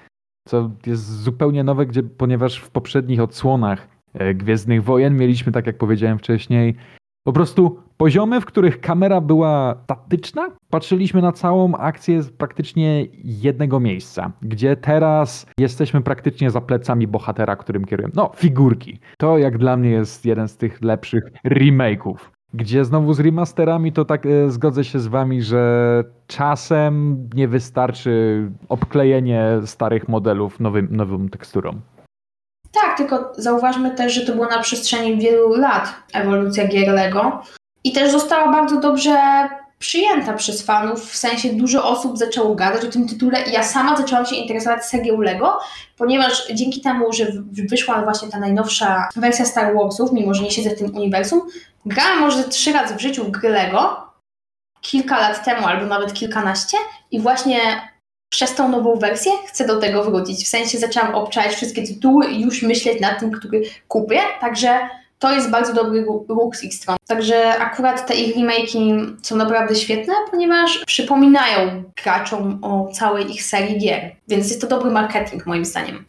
Co 0.48 0.70
jest 0.86 1.22
zupełnie 1.22 1.64
nowe, 1.64 1.86
gdzie, 1.86 2.02
ponieważ 2.02 2.58
w 2.58 2.70
poprzednich 2.70 3.20
odsłonach 3.20 3.88
e, 4.14 4.34
Gwiezdnych 4.34 4.84
Wojen 4.84 5.16
mieliśmy, 5.16 5.52
tak 5.52 5.66
jak 5.66 5.78
powiedziałem 5.78 6.18
wcześniej, 6.18 6.74
po 7.26 7.32
prostu 7.32 7.78
poziomy, 7.96 8.40
w 8.40 8.44
których 8.44 8.80
kamera 8.80 9.20
była 9.20 9.74
statyczna, 9.84 10.48
patrzyliśmy 10.70 11.22
na 11.22 11.32
całą 11.32 11.74
akcję 11.74 12.22
z 12.22 12.30
praktycznie 12.30 13.06
jednego 13.24 13.80
miejsca, 13.80 14.32
gdzie 14.42 14.76
teraz 14.76 15.46
jesteśmy 15.58 16.00
praktycznie 16.00 16.50
za 16.50 16.60
plecami 16.60 17.06
bohatera, 17.06 17.56
którym 17.56 17.84
kierujemy. 17.84 18.12
No, 18.16 18.30
figurki. 18.36 18.98
To 19.18 19.38
jak 19.38 19.58
dla 19.58 19.76
mnie 19.76 19.90
jest 19.90 20.26
jeden 20.26 20.48
z 20.48 20.56
tych 20.56 20.82
lepszych 20.82 21.24
remake'ów. 21.44 22.16
Gdzie 22.54 22.84
znowu 22.84 23.12
z 23.12 23.20
remasterami 23.20 23.92
to 23.92 24.04
tak 24.04 24.26
e, 24.26 24.50
zgodzę 24.50 24.84
się 24.84 24.98
z 24.98 25.06
wami, 25.06 25.42
że 25.42 26.04
czasem 26.26 27.16
nie 27.34 27.48
wystarczy 27.48 28.42
obklejenie 28.68 29.48
starych 29.64 30.08
modelów 30.08 30.60
nowym, 30.60 30.88
nową 30.90 31.28
teksturą. 31.28 31.80
Tak, 32.82 32.96
tylko 32.96 33.32
zauważmy 33.36 33.90
też, 33.90 34.12
że 34.12 34.26
to 34.26 34.32
było 34.32 34.46
na 34.46 34.58
przestrzeni 34.58 35.16
wielu 35.16 35.54
lat 35.54 35.94
ewolucja 36.12 36.66
gier 36.68 36.88
Lego. 36.88 37.42
I 37.84 37.92
też 37.92 38.12
została 38.12 38.52
bardzo 38.52 38.80
dobrze 38.80 39.18
przyjęta 39.78 40.32
przez 40.32 40.62
fanów, 40.62 41.12
w 41.12 41.16
sensie 41.16 41.52
dużo 41.52 41.88
osób 41.88 42.18
zaczęło 42.18 42.54
gadać 42.54 42.84
o 42.84 42.90
tym 42.90 43.08
tytule 43.08 43.42
i 43.42 43.52
ja 43.52 43.62
sama 43.62 43.96
zaczęłam 43.96 44.26
się 44.26 44.36
interesować 44.36 44.84
serią 44.84 45.20
LEGO, 45.20 45.58
ponieważ 45.96 46.48
dzięki 46.54 46.80
temu, 46.80 47.12
że 47.12 47.26
wyszła 47.70 48.02
właśnie 48.02 48.28
ta 48.28 48.38
najnowsza 48.38 49.08
wersja 49.16 49.44
Star 49.44 49.74
Warsów, 49.74 50.12
mimo 50.12 50.34
że 50.34 50.42
nie 50.42 50.50
siedzę 50.50 50.70
w 50.70 50.78
tym 50.78 50.96
uniwersum, 50.96 51.40
grałam 51.86 52.20
może 52.20 52.44
trzy 52.44 52.72
razy 52.72 52.94
w 52.94 53.00
życiu 53.00 53.24
w 53.24 53.30
gry 53.30 53.48
LEGO, 53.48 54.10
kilka 54.80 55.20
lat 55.20 55.44
temu 55.44 55.66
albo 55.66 55.86
nawet 55.86 56.12
kilkanaście 56.12 56.76
i 57.10 57.20
właśnie 57.20 57.58
przez 58.28 58.54
tą 58.54 58.68
nową 58.68 58.96
wersję 58.96 59.32
chcę 59.46 59.66
do 59.66 59.80
tego 59.80 60.04
wrócić. 60.04 60.44
W 60.44 60.48
sensie 60.48 60.78
zaczęłam 60.78 61.14
obczać 61.14 61.54
wszystkie 61.54 61.82
tytuły 61.82 62.26
i 62.26 62.40
już 62.40 62.62
myśleć 62.62 63.00
nad 63.00 63.20
tym, 63.20 63.30
który 63.30 63.62
kupię, 63.88 64.20
także 64.40 64.78
to 65.18 65.32
jest 65.32 65.50
bardzo 65.50 65.74
dobry 65.74 66.04
ruch 66.28 66.56
z 66.56 66.64
ich 66.64 66.74
strony. 66.74 66.98
Także 67.06 67.58
akurat 67.58 68.06
te 68.06 68.14
ich 68.14 68.36
remake'i 68.36 69.16
są 69.22 69.36
naprawdę 69.36 69.74
świetne, 69.74 70.14
ponieważ 70.30 70.84
przypominają 70.86 71.82
graczom 72.04 72.58
o 72.62 72.88
całej 72.92 73.30
ich 73.30 73.42
serii 73.42 73.78
gier. 73.78 74.16
Więc 74.28 74.48
jest 74.48 74.60
to 74.60 74.66
dobry 74.66 74.90
marketing 74.90 75.46
moim 75.46 75.64
zdaniem. 75.64 76.04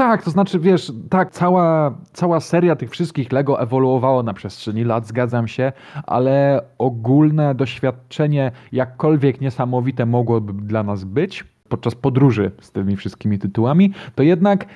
Tak, 0.00 0.22
to 0.22 0.30
znaczy, 0.30 0.58
wiesz, 0.58 0.92
tak, 1.10 1.30
cała, 1.30 1.94
cała 2.12 2.40
seria 2.40 2.76
tych 2.76 2.90
wszystkich 2.90 3.32
Lego 3.32 3.60
ewoluowała 3.60 4.22
na 4.22 4.34
przestrzeni 4.34 4.84
lat, 4.84 5.06
zgadzam 5.06 5.48
się, 5.48 5.72
ale 6.06 6.62
ogólne 6.78 7.54
doświadczenie, 7.54 8.52
jakkolwiek 8.72 9.40
niesamowite 9.40 10.06
mogłoby 10.06 10.52
dla 10.52 10.82
nas 10.82 11.04
być 11.04 11.44
podczas 11.68 11.94
podróży 11.94 12.50
z 12.60 12.72
tymi 12.72 12.96
wszystkimi 12.96 13.38
tytułami, 13.38 13.92
to 14.14 14.22
jednak 14.22 14.66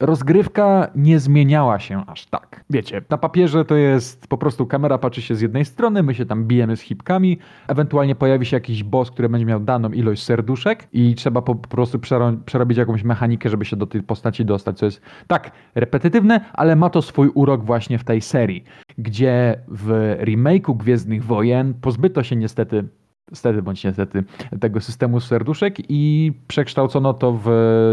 rozgrywka 0.00 0.90
nie 0.94 1.18
zmieniała 1.18 1.78
się 1.78 2.02
aż 2.06 2.26
tak. 2.26 2.64
Wiecie, 2.70 3.02
na 3.10 3.18
papierze 3.18 3.64
to 3.64 3.74
jest 3.76 4.26
po 4.26 4.38
prostu 4.38 4.66
kamera 4.66 4.98
patrzy 4.98 5.22
się 5.22 5.34
z 5.34 5.40
jednej 5.40 5.64
strony, 5.64 6.02
my 6.02 6.14
się 6.14 6.26
tam 6.26 6.44
bijemy 6.44 6.76
z 6.76 6.80
hipkami, 6.80 7.38
ewentualnie 7.68 8.14
pojawi 8.14 8.46
się 8.46 8.56
jakiś 8.56 8.84
boss, 8.84 9.10
który 9.10 9.28
będzie 9.28 9.46
miał 9.46 9.60
daną 9.60 9.90
ilość 9.90 10.22
serduszek 10.22 10.88
i 10.92 11.14
trzeba 11.14 11.42
po, 11.42 11.54
prostu 11.54 11.98
przerobić 12.44 12.78
jakąś 12.78 13.02
mechanikę, 13.02 13.50
żeby 13.50 13.64
się 13.64 13.76
do 13.76 13.86
tej 13.86 14.02
postaci 14.02 14.44
dostać, 14.44 14.78
co 14.78 14.86
jest 14.86 15.00
tak 15.26 15.50
repetytywne, 15.74 16.40
ale 16.52 16.76
ma 16.76 16.90
to 16.90 17.02
swój 17.02 17.28
urok 17.34 17.64
właśnie 17.64 17.98
w 17.98 18.04
tej 18.04 18.20
serii, 18.20 18.64
gdzie 18.98 19.60
w 19.68 20.16
remake'u 20.20 20.76
Gwiezdnych 20.76 21.24
Wojen 21.24 21.74
pozbyto 21.74 22.22
się 22.22 22.36
niestety 22.36 22.88
stety 23.32 23.62
bądź 23.62 23.84
niestety 23.84 24.24
tego 24.60 24.80
systemu 24.80 25.20
serduszek 25.20 25.76
i 25.88 26.32
przekształcono 26.48 27.14
to 27.14 27.32
w 27.32 27.50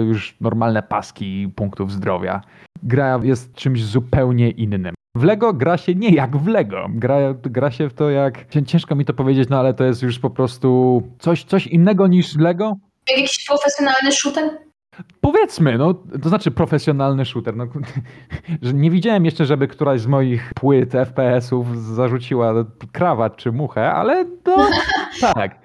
już 0.07 0.35
normalne 0.41 0.83
paski 0.83 1.49
punktów 1.55 1.91
zdrowia. 1.91 2.41
Gra 2.83 3.19
jest 3.23 3.53
czymś 3.53 3.83
zupełnie 3.83 4.49
innym. 4.49 4.93
W 5.15 5.23
Lego 5.23 5.53
gra 5.53 5.77
się 5.77 5.95
nie 5.95 6.09
jak 6.09 6.37
w 6.37 6.47
Lego. 6.47 6.85
Gra, 6.89 7.17
gra 7.43 7.71
się 7.71 7.89
w 7.89 7.93
to 7.93 8.09
jak. 8.09 8.45
Ciężko 8.65 8.95
mi 8.95 9.05
to 9.05 9.13
powiedzieć, 9.13 9.49
no 9.49 9.59
ale 9.59 9.73
to 9.73 9.83
jest 9.83 10.01
już 10.01 10.19
po 10.19 10.29
prostu 10.29 11.01
coś, 11.19 11.43
coś 11.43 11.67
innego 11.67 12.07
niż 12.07 12.35
Lego. 12.35 12.73
Jakiś 13.09 13.45
profesjonalny 13.47 14.11
shooter? 14.11 14.49
Powiedzmy, 15.21 15.77
no, 15.77 15.93
to 16.23 16.29
znaczy 16.29 16.51
profesjonalny 16.51 17.25
shooter. 17.25 17.55
No, 17.55 17.67
że 18.61 18.73
nie 18.73 18.91
widziałem 18.91 19.25
jeszcze, 19.25 19.45
żeby 19.45 19.67
któraś 19.67 20.01
z 20.01 20.07
moich 20.07 20.51
płyt 20.55 20.91
FPS-ów 20.91 21.77
zarzuciła 21.77 22.53
krawat 22.91 23.37
czy 23.37 23.51
muchę, 23.51 23.91
ale 23.91 24.25
to 24.43 24.69
tak. 25.33 25.55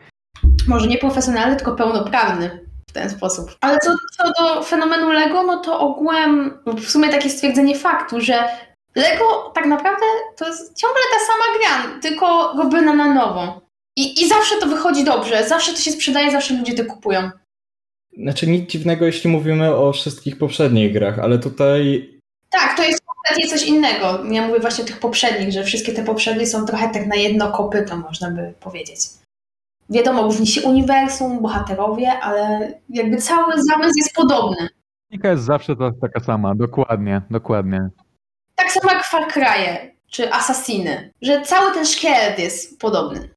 Może 0.68 0.86
nie 0.86 0.98
profesjonalny, 0.98 1.56
tylko 1.56 1.74
pełnoprawny 1.74 2.68
w 2.90 2.92
ten 2.92 3.10
sposób. 3.10 3.50
Ale 3.60 3.78
co, 3.78 3.94
co 4.16 4.32
do 4.42 4.62
fenomenu 4.62 5.12
Lego, 5.12 5.42
no 5.42 5.56
to 5.56 5.80
ogółem 5.80 6.58
w 6.66 6.90
sumie 6.90 7.08
takie 7.08 7.30
stwierdzenie 7.30 7.74
faktu, 7.74 8.20
że 8.20 8.48
Lego 8.94 9.52
tak 9.54 9.66
naprawdę 9.66 10.06
to 10.36 10.48
jest 10.48 10.76
ciągle 10.76 11.02
ta 11.12 11.18
sama 11.26 11.58
gra, 11.58 12.00
tylko 12.00 12.52
robiona 12.62 12.94
na 12.94 13.14
nowo. 13.14 13.60
I, 13.96 14.22
I 14.22 14.28
zawsze 14.28 14.56
to 14.60 14.66
wychodzi 14.66 15.04
dobrze, 15.04 15.48
zawsze 15.48 15.72
to 15.72 15.78
się 15.78 15.90
sprzedaje, 15.90 16.30
zawsze 16.30 16.54
ludzie 16.54 16.74
to 16.74 16.84
kupują. 16.84 17.30
Znaczy 18.18 18.46
nic 18.46 18.70
dziwnego, 18.70 19.06
jeśli 19.06 19.30
mówimy 19.30 19.74
o 19.74 19.92
wszystkich 19.92 20.38
poprzednich 20.38 20.92
grach, 20.92 21.18
ale 21.18 21.38
tutaj... 21.38 22.10
Tak, 22.50 22.76
to 22.76 22.82
jest 22.82 23.02
kompletnie 23.04 23.58
coś 23.58 23.66
innego. 23.66 24.24
Ja 24.30 24.46
mówię 24.46 24.60
właśnie 24.60 24.84
o 24.84 24.86
tych 24.86 25.00
poprzednich, 25.00 25.52
że 25.52 25.64
wszystkie 25.64 25.92
te 25.92 26.04
poprzednie 26.04 26.46
są 26.46 26.66
trochę 26.66 26.90
tak 26.90 27.06
na 27.06 27.16
jedno 27.16 27.52
kopyto, 27.52 27.96
można 27.96 28.30
by 28.30 28.54
powiedzieć. 28.60 29.00
Wiadomo, 29.90 30.22
różni 30.22 30.46
się 30.46 30.62
uniwersum, 30.62 31.42
bohaterowie, 31.42 32.12
ale 32.12 32.72
jakby 32.88 33.16
cały 33.16 33.52
zamysł 33.62 33.94
jest 33.98 34.14
podobny. 34.14 34.68
Mechanika 35.10 35.30
jest 35.30 35.44
zawsze 35.44 35.76
taka 36.00 36.20
sama, 36.20 36.54
dokładnie, 36.54 37.22
dokładnie. 37.30 37.88
Tak 38.54 38.72
samo 38.72 38.92
jak 38.92 39.04
Far 39.04 39.32
Cry 39.32 39.94
czy 40.10 40.32
Assassiny, 40.32 41.10
że 41.22 41.42
cały 41.42 41.74
ten 41.74 41.86
szkielet 41.86 42.38
jest 42.38 42.80
podobny. 42.80 43.28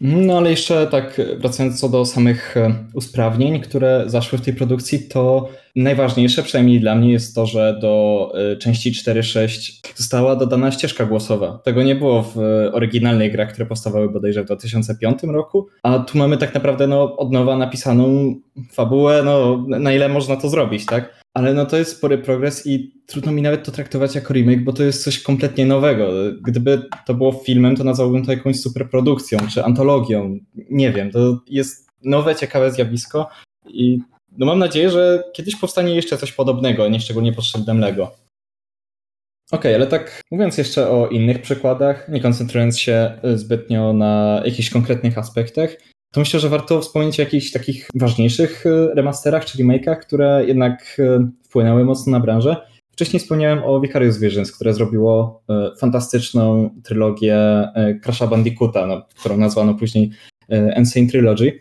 No 0.00 0.38
ale 0.38 0.50
jeszcze 0.50 0.86
tak 0.86 1.20
wracając 1.38 1.80
co 1.80 1.88
do 1.88 2.04
samych 2.04 2.56
e, 2.56 2.74
usprawnień, 2.94 3.60
które 3.60 4.04
zaszły 4.06 4.38
w 4.38 4.42
tej 4.42 4.54
produkcji, 4.54 5.08
to 5.08 5.48
najważniejsze 5.76 6.42
przynajmniej 6.42 6.80
dla 6.80 6.94
mnie 6.94 7.12
jest 7.12 7.34
to, 7.34 7.46
że 7.46 7.78
do 7.80 8.32
e, 8.52 8.56
części 8.56 8.92
4.6 8.92 9.72
została 9.96 10.36
dodana 10.36 10.72
ścieżka 10.72 11.06
głosowa. 11.06 11.60
Tego 11.64 11.82
nie 11.82 11.94
było 11.94 12.22
w 12.22 12.38
oryginalnej 12.72 13.32
grach, 13.32 13.52
które 13.52 13.66
powstawały 13.66 14.10
bodajże 14.10 14.42
w 14.42 14.46
2005 14.46 15.22
roku, 15.22 15.66
a 15.82 15.98
tu 15.98 16.18
mamy 16.18 16.36
tak 16.36 16.54
naprawdę 16.54 16.86
no, 16.86 17.16
od 17.16 17.32
nowa 17.32 17.56
napisaną 17.56 18.34
fabułę, 18.72 19.22
no 19.24 19.64
na 19.68 19.92
ile 19.92 20.08
można 20.08 20.36
to 20.36 20.48
zrobić, 20.48 20.86
tak? 20.86 21.17
Ale 21.34 21.54
no 21.54 21.66
to 21.66 21.76
jest 21.76 21.96
spory 21.96 22.18
progres 22.18 22.66
i 22.66 22.92
trudno 23.06 23.32
mi 23.32 23.42
nawet 23.42 23.64
to 23.64 23.72
traktować 23.72 24.14
jako 24.14 24.34
remake, 24.34 24.64
bo 24.64 24.72
to 24.72 24.82
jest 24.82 25.04
coś 25.04 25.22
kompletnie 25.22 25.66
nowego. 25.66 26.10
Gdyby 26.42 26.82
to 27.06 27.14
było 27.14 27.32
filmem, 27.32 27.76
to 27.76 27.84
nazwałbym 27.84 28.24
to 28.24 28.32
jakąś 28.32 28.60
superprodukcją 28.60 29.38
czy 29.54 29.64
antologią. 29.64 30.38
Nie 30.70 30.92
wiem, 30.92 31.10
to 31.10 31.40
jest 31.48 31.88
nowe, 32.04 32.36
ciekawe 32.36 32.72
zjawisko 32.72 33.28
i 33.66 33.98
no 34.38 34.46
mam 34.46 34.58
nadzieję, 34.58 34.90
że 34.90 35.24
kiedyś 35.32 35.56
powstanie 35.56 35.94
jeszcze 35.94 36.18
coś 36.18 36.32
podobnego, 36.32 36.88
nie 36.88 37.00
szczególnie 37.00 37.32
szyldem 37.42 37.78
Lego. 37.78 38.04
Okej, 38.04 39.58
okay, 39.58 39.74
ale 39.74 39.86
tak 39.86 40.20
mówiąc 40.30 40.58
jeszcze 40.58 40.90
o 40.90 41.08
innych 41.08 41.42
przykładach, 41.42 42.08
nie 42.08 42.20
koncentrując 42.20 42.78
się 42.78 43.20
zbytnio 43.34 43.92
na 43.92 44.42
jakichś 44.44 44.70
konkretnych 44.70 45.18
aspektach, 45.18 45.70
to 46.12 46.20
myślę, 46.20 46.40
że 46.40 46.48
warto 46.48 46.80
wspomnieć 46.80 47.20
o 47.20 47.22
jakichś 47.22 47.50
takich 47.50 47.88
ważniejszych 47.94 48.66
e, 48.66 48.94
remasterach 48.94 49.44
czy 49.44 49.58
remake'ach, 49.58 49.96
które 49.96 50.44
jednak 50.46 50.96
e, 50.98 51.30
wpłynęły 51.44 51.84
mocno 51.84 52.12
na 52.12 52.20
branżę. 52.20 52.56
Wcześniej 52.92 53.20
wspomniałem 53.20 53.64
o 53.64 53.80
Vicarious 53.80 54.18
Visions, 54.18 54.52
które 54.52 54.74
zrobiło 54.74 55.42
e, 55.48 55.70
fantastyczną 55.80 56.70
trylogię 56.84 57.36
Crash'a 58.04 58.28
Bandicoota, 58.28 58.86
no, 58.86 59.06
którą 59.20 59.36
nazwano 59.36 59.74
później 59.74 60.10
Insane 60.76 61.06
Trilogy. 61.06 61.60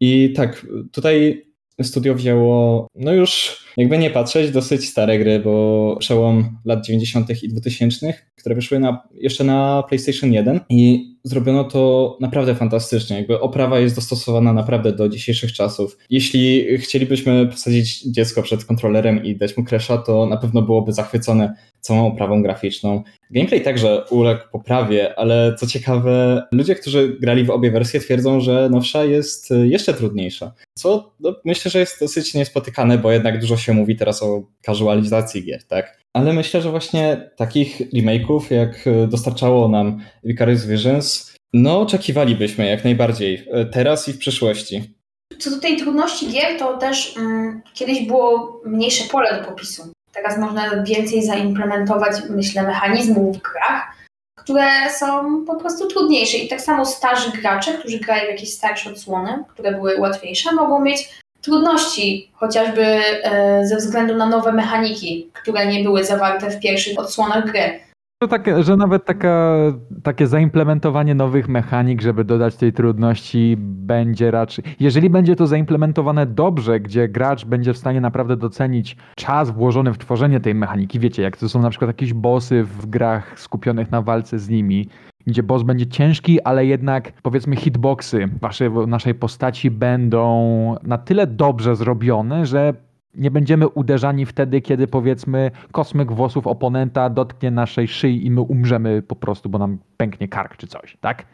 I 0.00 0.32
tak, 0.36 0.66
tutaj 0.92 1.46
studio 1.82 2.14
wzięło, 2.14 2.86
no 2.94 3.12
już 3.12 3.60
jakby 3.80 3.98
nie 3.98 4.10
patrzeć, 4.10 4.50
dosyć 4.50 4.88
stare 4.88 5.18
gry, 5.18 5.40
bo 5.40 5.96
przełom 6.00 6.58
lat 6.64 6.86
90. 6.86 7.42
i 7.42 7.48
2000, 7.48 8.14
które 8.36 8.54
wyszły 8.54 8.78
na, 8.78 9.02
jeszcze 9.14 9.44
na 9.44 9.82
PlayStation 9.88 10.32
1 10.32 10.60
i 10.68 11.10
zrobiono 11.24 11.64
to 11.64 12.16
naprawdę 12.20 12.54
fantastycznie. 12.54 13.16
Jakby 13.16 13.40
oprawa 13.40 13.78
jest 13.78 13.94
dostosowana 13.94 14.52
naprawdę 14.52 14.92
do 14.92 15.08
dzisiejszych 15.08 15.52
czasów. 15.52 15.98
Jeśli 16.10 16.78
chcielibyśmy 16.78 17.46
posadzić 17.46 18.02
dziecko 18.02 18.42
przed 18.42 18.64
kontrolerem 18.64 19.24
i 19.24 19.36
dać 19.36 19.56
mu 19.56 19.64
kresza, 19.64 19.98
to 19.98 20.26
na 20.26 20.36
pewno 20.36 20.62
byłoby 20.62 20.92
zachwycone 20.92 21.54
całą 21.80 22.06
oprawą 22.06 22.42
graficzną. 22.42 23.02
Gameplay 23.30 23.60
także 23.60 24.04
uległ 24.10 24.42
poprawie, 24.52 25.18
ale 25.18 25.54
co 25.58 25.66
ciekawe, 25.66 26.42
ludzie, 26.52 26.74
którzy 26.74 27.16
grali 27.20 27.44
w 27.44 27.50
obie 27.50 27.70
wersje 27.70 28.00
twierdzą, 28.00 28.40
że 28.40 28.68
nowsza 28.70 29.04
jest 29.04 29.50
jeszcze 29.64 29.94
trudniejsza. 29.94 30.52
Co 30.74 31.14
no, 31.20 31.34
myślę, 31.44 31.70
że 31.70 31.78
jest 31.78 32.00
dosyć 32.00 32.34
niespotykane, 32.34 32.98
bo 32.98 33.12
jednak 33.12 33.40
dużo 33.40 33.56
się 33.56 33.69
mówi 33.72 33.96
teraz 33.96 34.22
o 34.22 34.42
casualizacji 34.66 35.44
gier, 35.44 35.66
tak? 35.66 36.00
Ale 36.12 36.32
myślę, 36.32 36.62
że 36.62 36.70
właśnie 36.70 37.30
takich 37.36 37.80
remake'ów, 37.80 38.40
jak 38.50 38.84
dostarczało 39.08 39.68
nam 39.68 40.00
Vicarious 40.24 40.66
Visions, 40.66 41.36
no 41.52 41.80
oczekiwalibyśmy 41.80 42.66
jak 42.66 42.84
najbardziej 42.84 43.46
teraz 43.72 44.08
i 44.08 44.12
w 44.12 44.18
przyszłości. 44.18 44.94
Co 45.38 45.50
do 45.50 45.60
tej 45.60 45.76
trudności 45.76 46.28
gier, 46.32 46.58
to 46.58 46.76
też 46.76 47.16
mm, 47.16 47.62
kiedyś 47.74 48.06
było 48.06 48.60
mniejsze 48.66 49.04
pole 49.04 49.40
do 49.40 49.48
popisu. 49.48 49.92
Teraz 50.12 50.38
można 50.38 50.82
więcej 50.82 51.22
zaimplementować, 51.22 52.16
myślę, 52.30 52.62
mechanizmów 52.62 53.36
w 53.36 53.42
grach, 53.42 53.96
które 54.38 54.68
są 54.98 55.44
po 55.44 55.56
prostu 55.56 55.86
trudniejsze. 55.86 56.38
I 56.38 56.48
tak 56.48 56.60
samo 56.60 56.86
starzy 56.86 57.30
gracze, 57.30 57.72
którzy 57.72 57.98
grają 57.98 58.26
w 58.26 58.30
jakieś 58.30 58.54
starsze 58.54 58.90
odsłony, 58.90 59.44
które 59.48 59.72
były 59.72 60.00
łatwiejsze, 60.00 60.52
mogą 60.52 60.80
mieć 60.80 61.20
trudności, 61.40 62.30
chociażby 62.34 62.82
e, 62.82 63.66
ze 63.66 63.76
względu 63.76 64.16
na 64.16 64.26
nowe 64.26 64.52
mechaniki, 64.52 65.30
które 65.32 65.66
nie 65.66 65.82
były 65.84 66.04
zawarte 66.04 66.50
w 66.50 66.60
pierwszych 66.60 66.98
odsłonach 66.98 67.50
gry. 67.50 67.80
To 68.22 68.28
tak, 68.28 68.64
że 68.64 68.76
nawet 68.76 69.04
taka, 69.04 69.56
takie 70.02 70.26
zaimplementowanie 70.26 71.14
nowych 71.14 71.48
mechanik, 71.48 72.02
żeby 72.02 72.24
dodać 72.24 72.56
tej 72.56 72.72
trudności, 72.72 73.54
będzie 73.58 74.30
raczej. 74.30 74.64
Jeżeli 74.80 75.10
będzie 75.10 75.36
to 75.36 75.46
zaimplementowane 75.46 76.26
dobrze, 76.26 76.80
gdzie 76.80 77.08
gracz 77.08 77.44
będzie 77.44 77.72
w 77.72 77.78
stanie 77.78 78.00
naprawdę 78.00 78.36
docenić 78.36 78.96
czas 79.16 79.50
włożony 79.50 79.92
w 79.92 79.98
tworzenie 79.98 80.40
tej 80.40 80.54
mechaniki, 80.54 80.98
wiecie, 80.98 81.22
jak 81.22 81.36
to 81.36 81.48
są 81.48 81.62
na 81.62 81.70
przykład 81.70 81.88
jakieś 81.88 82.12
bossy 82.14 82.64
w 82.64 82.86
grach 82.86 83.40
skupionych 83.40 83.90
na 83.90 84.02
walce 84.02 84.38
z 84.38 84.48
nimi, 84.48 84.88
gdzie 85.26 85.42
boss 85.42 85.62
będzie 85.62 85.86
ciężki, 85.86 86.40
ale 86.40 86.66
jednak 86.66 87.12
powiedzmy 87.22 87.56
hitboxy 87.56 88.28
waszej, 88.40 88.70
naszej 88.86 89.14
postaci 89.14 89.70
będą 89.70 90.74
na 90.82 90.98
tyle 90.98 91.26
dobrze 91.26 91.76
zrobione, 91.76 92.46
że 92.46 92.74
nie 93.14 93.30
będziemy 93.30 93.68
uderzani 93.68 94.26
wtedy, 94.26 94.60
kiedy 94.60 94.86
powiedzmy 94.86 95.50
kosmyk 95.72 96.12
włosów 96.12 96.46
oponenta 96.46 97.10
dotknie 97.10 97.50
naszej 97.50 97.88
szyi 97.88 98.26
i 98.26 98.30
my 98.30 98.40
umrzemy 98.40 99.02
po 99.02 99.16
prostu, 99.16 99.48
bo 99.48 99.58
nam 99.58 99.78
pęknie 99.96 100.28
kark 100.28 100.56
czy 100.56 100.66
coś, 100.66 100.96
tak? 101.00 101.26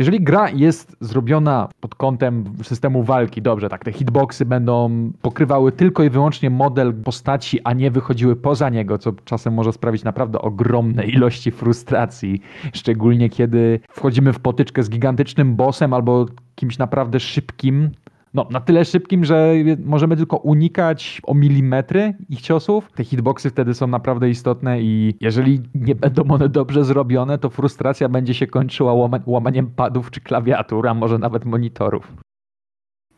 Jeżeli 0.00 0.20
gra 0.20 0.50
jest 0.50 0.96
zrobiona 1.00 1.68
pod 1.80 1.94
kątem 1.94 2.44
systemu 2.62 3.02
walki, 3.02 3.42
dobrze, 3.42 3.68
tak, 3.68 3.84
te 3.84 3.92
hitboxy 3.92 4.44
będą 4.44 5.10
pokrywały 5.22 5.72
tylko 5.72 6.02
i 6.02 6.10
wyłącznie 6.10 6.50
model 6.50 6.94
postaci, 6.94 7.60
a 7.64 7.72
nie 7.72 7.90
wychodziły 7.90 8.36
poza 8.36 8.68
niego, 8.68 8.98
co 8.98 9.12
czasem 9.24 9.54
może 9.54 9.72
sprawić 9.72 10.04
naprawdę 10.04 10.40
ogromne 10.40 11.04
ilości 11.06 11.50
frustracji, 11.50 12.40
szczególnie 12.72 13.28
kiedy 13.28 13.80
wchodzimy 13.90 14.32
w 14.32 14.40
potyczkę 14.40 14.82
z 14.82 14.90
gigantycznym 14.90 15.56
bossem 15.56 15.92
albo 15.92 16.26
kimś 16.54 16.78
naprawdę 16.78 17.20
szybkim, 17.20 17.90
no, 18.34 18.46
na 18.50 18.60
tyle 18.60 18.84
szybkim, 18.84 19.24
że 19.24 19.54
możemy 19.84 20.16
tylko 20.16 20.36
unikać 20.36 21.20
o 21.24 21.34
milimetry 21.34 22.14
ich 22.28 22.40
ciosów. 22.40 22.92
Te 22.94 23.04
hitboxy 23.04 23.50
wtedy 23.50 23.74
są 23.74 23.86
naprawdę 23.86 24.30
istotne 24.30 24.80
i 24.80 25.14
jeżeli 25.20 25.60
nie 25.74 25.94
będą 25.94 26.22
one 26.28 26.48
dobrze 26.48 26.84
zrobione, 26.84 27.38
to 27.38 27.50
frustracja 27.50 28.08
będzie 28.08 28.34
się 28.34 28.46
kończyła 28.46 29.08
łamaniem 29.26 29.70
padów 29.70 30.10
czy 30.10 30.20
klawiatur, 30.20 30.88
a 30.88 30.94
może 30.94 31.18
nawet 31.18 31.44
monitorów. 31.44 32.12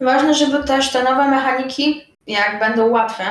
Ważne, 0.00 0.34
żeby 0.34 0.64
też 0.64 0.92
te 0.92 1.04
nowe 1.04 1.30
mechaniki, 1.30 2.02
jak 2.26 2.60
będą 2.60 2.90
łatwe, 2.90 3.24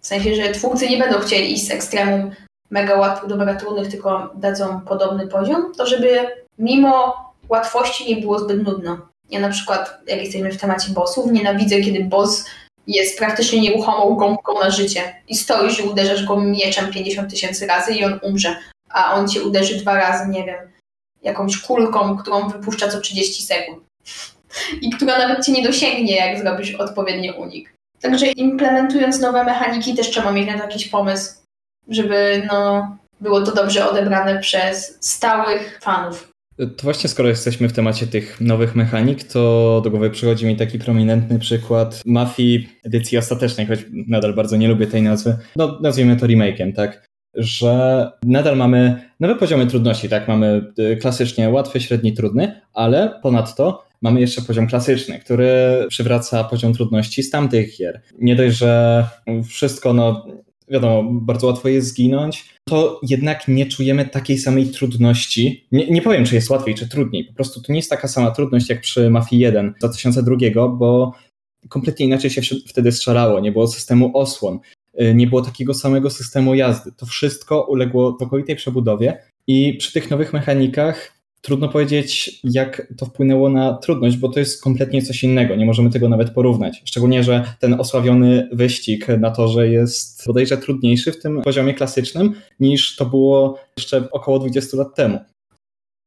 w 0.00 0.06
sensie, 0.06 0.34
że 0.34 0.50
twórcy 0.50 0.88
nie 0.88 0.98
będą 0.98 1.18
chcieli 1.18 1.52
iść 1.52 1.66
z 1.66 1.70
ekstremum 1.70 2.30
mega 2.70 2.94
łatwych 2.94 3.30
do 3.30 3.36
mega 3.36 3.54
trudnych, 3.54 3.88
tylko 3.88 4.32
dadzą 4.34 4.80
podobny 4.80 5.26
poziom, 5.26 5.72
to 5.76 5.86
żeby 5.86 6.08
mimo 6.58 7.14
łatwości 7.48 8.14
nie 8.14 8.20
było 8.20 8.38
zbyt 8.38 8.66
nudno. 8.66 9.13
Ja 9.30 9.40
na 9.40 9.48
przykład, 9.48 9.98
jak 10.06 10.20
jesteśmy 10.20 10.52
w 10.52 10.60
temacie 10.60 10.92
bossów, 10.92 11.32
nienawidzę, 11.32 11.80
kiedy 11.80 12.04
boss 12.04 12.44
jest 12.86 13.18
praktycznie 13.18 13.60
nieruchomą 13.60 14.16
gąbką 14.16 14.60
na 14.60 14.70
życie 14.70 15.22
i 15.28 15.36
stoisz 15.36 15.80
i 15.80 15.82
uderzasz 15.82 16.24
go 16.24 16.40
mieczem 16.40 16.92
50 16.92 17.30
tysięcy 17.30 17.66
razy 17.66 17.94
i 17.94 18.04
on 18.04 18.20
umrze, 18.22 18.56
a 18.90 19.14
on 19.14 19.28
cię 19.28 19.42
uderzy 19.42 19.76
dwa 19.76 19.94
razy, 19.94 20.30
nie 20.30 20.44
wiem, 20.44 20.70
jakąś 21.22 21.60
kulką, 21.60 22.16
którą 22.16 22.48
wypuszcza 22.48 22.88
co 22.88 23.00
30 23.00 23.42
sekund 23.42 23.84
i 24.80 24.90
która 24.90 25.18
nawet 25.18 25.46
cię 25.46 25.52
nie 25.52 25.62
dosięgnie, 25.62 26.16
jak 26.16 26.38
zrobisz 26.38 26.74
odpowiedni 26.74 27.32
unik. 27.32 27.74
Także 28.00 28.26
implementując 28.26 29.20
nowe 29.20 29.44
mechaniki 29.44 29.94
też 29.94 30.10
trzeba 30.10 30.32
mieć 30.32 30.46
na 30.46 30.58
to 30.58 30.64
jakiś 30.64 30.88
pomysł, 30.88 31.34
żeby 31.88 32.48
no, 32.52 32.88
było 33.20 33.40
to 33.40 33.52
dobrze 33.52 33.90
odebrane 33.90 34.40
przez 34.40 34.98
stałych 35.00 35.80
fanów. 35.82 36.33
To 36.56 36.82
właśnie 36.82 37.10
skoro 37.10 37.28
jesteśmy 37.28 37.68
w 37.68 37.72
temacie 37.72 38.06
tych 38.06 38.40
nowych 38.40 38.74
mechanik, 38.74 39.24
to 39.24 39.80
do 39.84 39.90
głowy 39.90 40.10
przychodzi 40.10 40.46
mi 40.46 40.56
taki 40.56 40.78
prominentny 40.78 41.38
przykład 41.38 42.02
mafii 42.06 42.68
edycji 42.84 43.18
ostatecznej, 43.18 43.66
choć 43.66 43.80
nadal 43.92 44.34
bardzo 44.34 44.56
nie 44.56 44.68
lubię 44.68 44.86
tej 44.86 45.02
nazwy. 45.02 45.36
No, 45.56 45.78
nazwijmy 45.82 46.16
to 46.16 46.26
remake'iem, 46.26 46.72
tak? 46.72 47.06
Że 47.34 48.10
nadal 48.22 48.56
mamy 48.56 49.00
nowe 49.20 49.36
poziomy 49.36 49.66
trudności, 49.66 50.08
tak? 50.08 50.28
Mamy 50.28 50.72
y, 50.78 50.96
klasycznie 50.96 51.50
łatwy, 51.50 51.80
średni, 51.80 52.12
trudny, 52.12 52.60
ale 52.72 53.20
ponadto 53.22 53.84
mamy 54.02 54.20
jeszcze 54.20 54.42
poziom 54.42 54.66
klasyczny, 54.66 55.18
który 55.18 55.50
przywraca 55.88 56.44
poziom 56.44 56.74
trudności 56.74 57.22
z 57.22 57.30
tamtych 57.30 57.76
gier. 57.78 58.00
Nie 58.18 58.36
dość, 58.36 58.56
że 58.56 59.04
wszystko, 59.48 59.92
no 59.92 60.26
wiadomo, 60.68 61.10
bardzo 61.12 61.46
łatwo 61.46 61.68
jest 61.68 61.88
zginąć, 61.88 62.54
to 62.68 63.00
jednak 63.02 63.48
nie 63.48 63.66
czujemy 63.66 64.04
takiej 64.08 64.38
samej 64.38 64.66
trudności. 64.66 65.66
Nie, 65.72 65.86
nie 65.86 66.02
powiem, 66.02 66.24
czy 66.24 66.34
jest 66.34 66.50
łatwiej, 66.50 66.74
czy 66.74 66.88
trudniej. 66.88 67.24
Po 67.24 67.32
prostu 67.32 67.62
to 67.62 67.72
nie 67.72 67.78
jest 67.78 67.90
taka 67.90 68.08
sama 68.08 68.30
trudność 68.30 68.68
jak 68.68 68.80
przy 68.80 69.10
Mafii 69.10 69.42
1 69.42 69.74
2002, 69.78 70.68
bo 70.68 71.12
kompletnie 71.68 72.06
inaczej 72.06 72.30
się 72.30 72.42
wtedy 72.66 72.92
strzelało. 72.92 73.40
Nie 73.40 73.52
było 73.52 73.68
systemu 73.68 74.18
osłon, 74.18 74.58
y, 75.00 75.14
nie 75.14 75.26
było 75.26 75.42
takiego 75.42 75.74
samego 75.74 76.10
systemu 76.10 76.54
jazdy. 76.54 76.92
To 76.96 77.06
wszystko 77.06 77.62
uległo 77.62 78.16
całkowitej 78.18 78.56
przebudowie 78.56 79.22
i 79.46 79.74
przy 79.74 79.92
tych 79.92 80.10
nowych 80.10 80.32
mechanikach 80.32 81.13
trudno 81.44 81.68
powiedzieć, 81.68 82.40
jak 82.44 82.92
to 82.98 83.06
wpłynęło 83.06 83.48
na 83.48 83.74
trudność, 83.74 84.16
bo 84.16 84.28
to 84.28 84.40
jest 84.40 84.62
kompletnie 84.62 85.02
coś 85.02 85.24
innego. 85.24 85.56
Nie 85.56 85.66
możemy 85.66 85.90
tego 85.90 86.08
nawet 86.08 86.30
porównać. 86.30 86.82
Szczególnie, 86.84 87.22
że 87.22 87.44
ten 87.60 87.80
osławiony 87.80 88.48
wyścig 88.52 89.08
na 89.08 89.30
torze 89.30 89.68
jest 89.68 90.26
bodajże 90.26 90.56
trudniejszy 90.56 91.12
w 91.12 91.22
tym 91.22 91.42
poziomie 91.42 91.74
klasycznym 91.74 92.34
niż 92.60 92.96
to 92.96 93.06
było 93.06 93.58
jeszcze 93.76 94.10
około 94.10 94.38
20 94.38 94.76
lat 94.76 94.94
temu. 94.94 95.18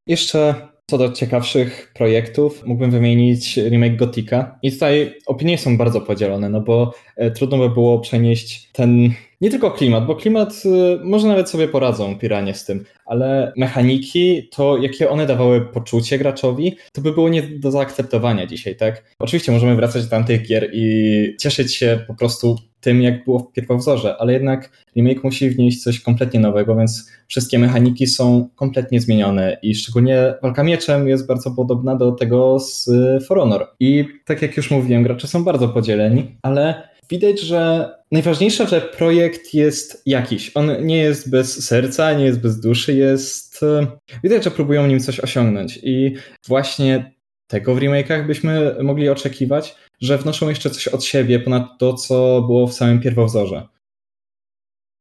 Jeszcze 0.08 0.56
co 0.90 0.98
do 0.98 1.12
ciekawszych 1.12 1.92
projektów, 1.96 2.66
mógłbym 2.66 2.92
wymienić 2.92 3.58
remake 3.58 3.96
Gotika. 3.96 4.60
I 4.62 4.72
tutaj 4.72 5.14
opinie 5.26 5.58
są 5.58 5.78
bardzo 5.78 6.02
podzielone, 6.02 6.50
no 6.50 6.62
bo 6.62 6.94
e, 7.16 7.32
trudno 7.32 7.58
by 7.58 7.70
było 7.70 8.00
przenieść 8.00 8.70
ten 8.74 9.12
nie 9.41 9.50
tylko 9.50 9.71
klimat, 9.71 10.06
bo 10.06 10.15
klimat 10.15 10.63
y, 10.65 11.00
może 11.04 11.28
nawet 11.28 11.50
sobie 11.50 11.67
poradzą 11.67 12.19
piranie 12.19 12.54
z 12.54 12.65
tym, 12.65 12.84
ale 13.06 13.54
mechaniki, 13.58 14.50
to 14.52 14.78
jakie 14.78 15.10
one 15.10 15.26
dawały 15.26 15.62
poczucie 15.62 16.17
graczowi, 16.17 16.76
to 16.93 17.02
by 17.02 17.12
było 17.12 17.30
nie 17.30 17.41
do 17.41 17.71
zaakceptowania 17.71 18.47
dzisiaj, 18.47 18.76
tak? 18.76 19.15
Oczywiście 19.19 19.52
możemy 19.52 19.76
wracać 19.76 20.04
do 20.04 20.10
tamtych 20.10 20.47
gier 20.47 20.69
i 20.73 21.36
cieszyć 21.39 21.76
się 21.76 22.00
po 22.08 22.15
prostu 22.15 22.56
tym, 22.82 23.02
jak 23.02 23.26
było 23.26 23.39
w 23.39 23.52
pierwowzorze, 23.52 24.15
ale 24.19 24.34
jednak 24.34 24.71
remake 24.95 25.23
musi 25.23 25.50
wnieść 25.50 25.84
coś 25.84 26.00
kompletnie 26.00 26.39
nowego, 26.39 26.76
więc 26.76 27.12
wszystkie 27.28 27.60
mechaniki 27.60 28.08
są 28.08 28.50
kompletnie 28.56 29.02
zmienione 29.02 29.58
i 29.62 29.76
szczególnie 29.76 30.34
walka 30.41 30.63
mieczem 30.63 31.08
jest 31.08 31.28
bardzo 31.28 31.52
podobna 31.52 31.95
do 31.95 32.12
tego 32.12 32.60
z 32.60 32.89
For 33.26 33.39
Honor. 33.39 33.67
I 33.80 34.06
tak 34.26 34.41
jak 34.41 34.58
już 34.58 34.71
mówiłem, 34.71 35.04
gracze 35.04 35.28
są 35.28 35.43
bardzo 35.43 35.69
podzieleni, 35.69 36.38
ale 36.41 36.89
widać, 37.10 37.39
że 37.39 37.89
najważniejsze, 38.12 38.67
że 38.67 38.82
projekt 38.82 39.54
jest 39.54 40.02
jakiś. 40.06 40.52
On 40.56 40.86
nie 40.86 40.98
jest 40.98 41.30
bez 41.30 41.65
serca, 41.65 42.13
nie 42.13 42.26
jest 42.26 42.39
bez 42.39 42.60
duszy, 42.60 42.93
jest. 42.93 43.63
E, 43.63 43.88
widać, 44.24 44.43
że 44.43 44.52
próbują 44.52 44.88
nim 44.88 45.00
coś 45.00 45.20
osiągnąć. 45.20 45.80
I 45.84 46.15
właśnie 46.48 47.12
tego 47.48 47.76
w 47.76 47.80
remake'ach 47.80 48.28
byśmy 48.28 48.76
mogli 48.84 49.10
oczekiwać, 49.10 49.76
że 50.02 50.17
wnoszą 50.17 50.50
jeszcze 50.50 50.70
coś 50.70 50.88
od 50.88 51.04
siebie 51.04 51.39
ponad 51.39 51.63
to, 51.80 51.93
co 51.93 52.41
było 52.41 52.67
w 52.67 52.74
samym 52.74 53.00
pierwowzorze. 53.00 53.67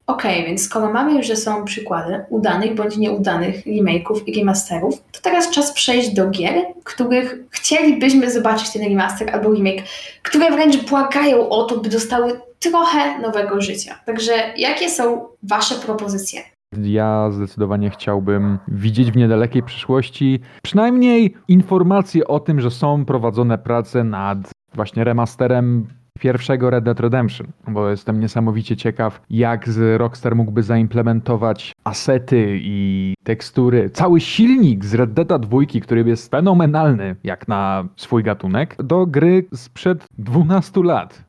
Okay, 0.07 0.45
więc 0.47 0.65
skoro 0.65 0.93
mamy 0.93 1.15
już, 1.15 1.27
że 1.27 1.37
są 1.37 1.65
przykłady 1.65 2.25
udanych 2.29 2.75
bądź 2.75 2.97
nieudanych 2.97 3.67
remake'ów 3.67 4.23
i 4.27 4.39
remasterów, 4.39 5.03
to 5.13 5.21
teraz 5.23 5.51
czas 5.51 5.73
przejść 5.73 6.15
do 6.15 6.31
gier, 6.31 6.55
których 6.85 7.39
chcielibyśmy 7.51 8.31
zobaczyć 8.31 8.73
ten 8.73 8.83
remaster 8.83 9.31
albo 9.31 9.55
remake, 9.55 9.83
które 10.23 10.51
wręcz 10.51 10.91
błagają 10.91 11.49
o 11.49 11.65
to, 11.65 11.79
by 11.81 11.89
dostały 11.89 12.41
trochę 12.59 13.19
nowego 13.21 13.61
życia. 13.61 13.95
Także 14.07 14.33
jakie 14.57 14.91
są 14.91 15.29
Wasze 15.43 15.75
propozycje? 15.75 16.41
Ja 16.83 17.31
zdecydowanie 17.31 17.91
chciałbym 17.91 18.59
widzieć 18.69 19.13
w 19.13 19.17
niedalekiej 19.17 19.63
przyszłości 19.63 20.41
przynajmniej 20.63 21.35
informacje 21.49 22.27
o 22.27 22.41
tym, 22.41 22.61
że 22.61 22.71
są 22.71 23.05
prowadzone 23.05 23.59
prace 23.59 24.05
nad 24.05 24.39
właśnie 24.75 25.05
remasterem 25.05 25.87
pierwszego 26.21 26.71
Red 26.71 26.85
Dead 26.85 27.01
Redemption, 27.01 27.47
bo 27.69 27.91
jestem 27.91 28.21
niesamowicie 28.21 28.77
ciekaw, 28.77 29.21
jak 29.31 29.69
z 29.69 29.99
Rockstar 30.01 30.37
mógłby 30.37 30.63
zaimplementować 30.63 31.73
asety 31.85 32.59
i 32.63 33.15
tekstury, 33.25 33.91
cały 33.91 34.21
silnik 34.21 34.85
z 34.85 34.95
Red 34.95 35.13
Dead 35.13 35.47
2, 35.47 35.59
który 35.83 36.05
jest 36.05 36.31
fenomenalny 36.31 37.17
jak 37.25 37.49
na 37.49 37.89
swój 37.97 38.23
gatunek, 38.23 38.77
do 38.83 39.07
gry 39.07 39.45
sprzed 39.55 40.05
12 40.19 40.83
lat. 40.83 41.25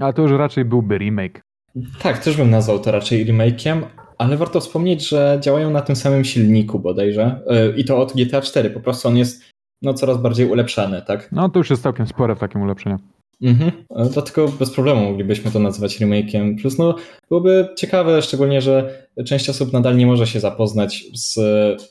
Ale 0.00 0.12
to 0.12 0.22
już 0.22 0.32
raczej 0.32 0.64
byłby 0.64 0.98
remake. 0.98 1.40
Tak, 2.02 2.18
też 2.18 2.36
bym 2.36 2.50
nazwał 2.50 2.78
to 2.78 2.92
raczej 2.92 3.26
remake'iem, 3.26 3.82
ale 4.18 4.36
warto 4.36 4.60
wspomnieć, 4.60 5.08
że 5.08 5.38
działają 5.40 5.70
na 5.70 5.80
tym 5.80 5.96
samym 5.96 6.24
silniku 6.24 6.78
bodajże 6.78 7.40
yy, 7.46 7.74
i 7.76 7.84
to 7.84 7.98
od 7.98 8.12
GTA 8.12 8.40
4, 8.40 8.70
po 8.70 8.80
prostu 8.80 9.08
on 9.08 9.16
jest 9.16 9.52
no, 9.82 9.94
coraz 9.94 10.18
bardziej 10.18 10.46
ulepszany, 10.46 11.02
tak? 11.06 11.32
No 11.32 11.48
to 11.48 11.58
już 11.58 11.70
jest 11.70 11.82
całkiem 11.82 12.06
spore 12.06 12.36
w 12.36 12.38
takim 12.38 12.62
ulepszeniu. 12.62 12.98
Mhm. 13.42 13.72
Dlatego 14.12 14.48
bez 14.48 14.70
problemu 14.70 15.04
moglibyśmy 15.04 15.50
to 15.50 15.58
nazywać 15.58 16.00
remake'iem. 16.00 16.60
Plus 16.60 16.78
no, 16.78 16.94
byłoby 17.28 17.68
ciekawe, 17.76 18.22
szczególnie, 18.22 18.60
że 18.60 19.06
część 19.26 19.48
osób 19.48 19.72
nadal 19.72 19.96
nie 19.96 20.06
może 20.06 20.26
się 20.26 20.40
zapoznać 20.40 21.04
z 21.14 21.38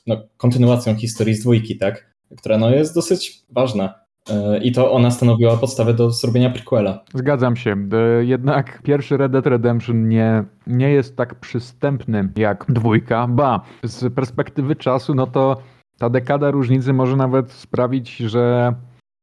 no, 0.07 0.17
kontynuacją 0.37 0.95
historii 0.95 1.33
z 1.33 1.41
dwójki, 1.41 1.77
tak? 1.77 2.11
która 2.37 2.57
no, 2.57 2.69
jest 2.69 2.95
dosyć 2.95 3.43
ważna. 3.49 3.93
E, 4.29 4.57
I 4.63 4.71
to 4.71 4.91
ona 4.91 5.11
stanowiła 5.11 5.57
podstawę 5.57 5.93
do 5.93 6.11
zrobienia 6.11 6.49
prequela. 6.49 7.03
Zgadzam 7.13 7.55
się. 7.55 7.75
E, 7.93 8.25
jednak 8.25 8.81
pierwszy 8.83 9.17
Red 9.17 9.31
Dead 9.31 9.47
Redemption 9.47 10.07
nie, 10.07 10.43
nie 10.67 10.89
jest 10.89 11.15
tak 11.15 11.39
przystępny 11.39 12.29
jak 12.35 12.65
dwójka. 12.69 13.27
Ba, 13.27 13.61
z 13.83 14.13
perspektywy 14.13 14.75
czasu, 14.75 15.15
no 15.15 15.27
to 15.27 15.57
ta 15.97 16.09
dekada 16.09 16.51
różnicy 16.51 16.93
może 16.93 17.15
nawet 17.15 17.51
sprawić, 17.51 18.17
że 18.17 18.73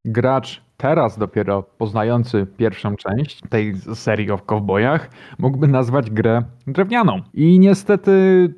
gracz 0.04 0.67
teraz 0.80 1.18
dopiero 1.18 1.62
poznający 1.62 2.46
pierwszą 2.56 2.96
część 2.96 3.40
tej 3.48 3.76
serii 3.94 4.30
o 4.30 4.38
cowboyach 4.38 5.10
mógłby 5.38 5.68
nazwać 5.68 6.10
grę 6.10 6.42
drewnianą. 6.66 7.20
I 7.34 7.58
niestety 7.58 8.12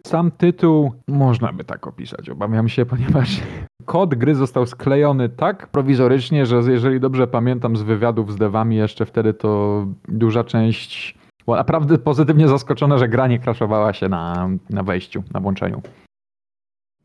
sam 0.06 0.30
tytuł 0.30 0.92
można 1.08 1.52
by 1.52 1.64
tak 1.64 1.86
opisać, 1.86 2.30
obawiam 2.30 2.68
się, 2.68 2.86
ponieważ 2.92 3.40
kod 3.84 4.14
gry 4.14 4.34
został 4.34 4.66
sklejony 4.66 5.28
tak 5.28 5.68
prowizorycznie, 5.68 6.46
że 6.46 6.56
jeżeli 6.56 7.00
dobrze 7.00 7.26
pamiętam 7.26 7.76
z 7.76 7.82
wywiadów 7.82 8.32
z 8.32 8.36
devami 8.36 8.76
jeszcze 8.76 9.06
wtedy, 9.06 9.34
to 9.34 9.86
duża 10.08 10.44
część 10.44 11.18
była 11.44 11.56
naprawdę 11.56 11.98
pozytywnie 11.98 12.48
zaskoczona, 12.48 12.98
że 12.98 13.08
gra 13.08 13.26
nie 13.26 13.38
kraszowała 13.38 13.92
się 13.92 14.08
na, 14.08 14.48
na 14.70 14.82
wejściu, 14.82 15.22
na 15.34 15.40
włączeniu. 15.40 15.82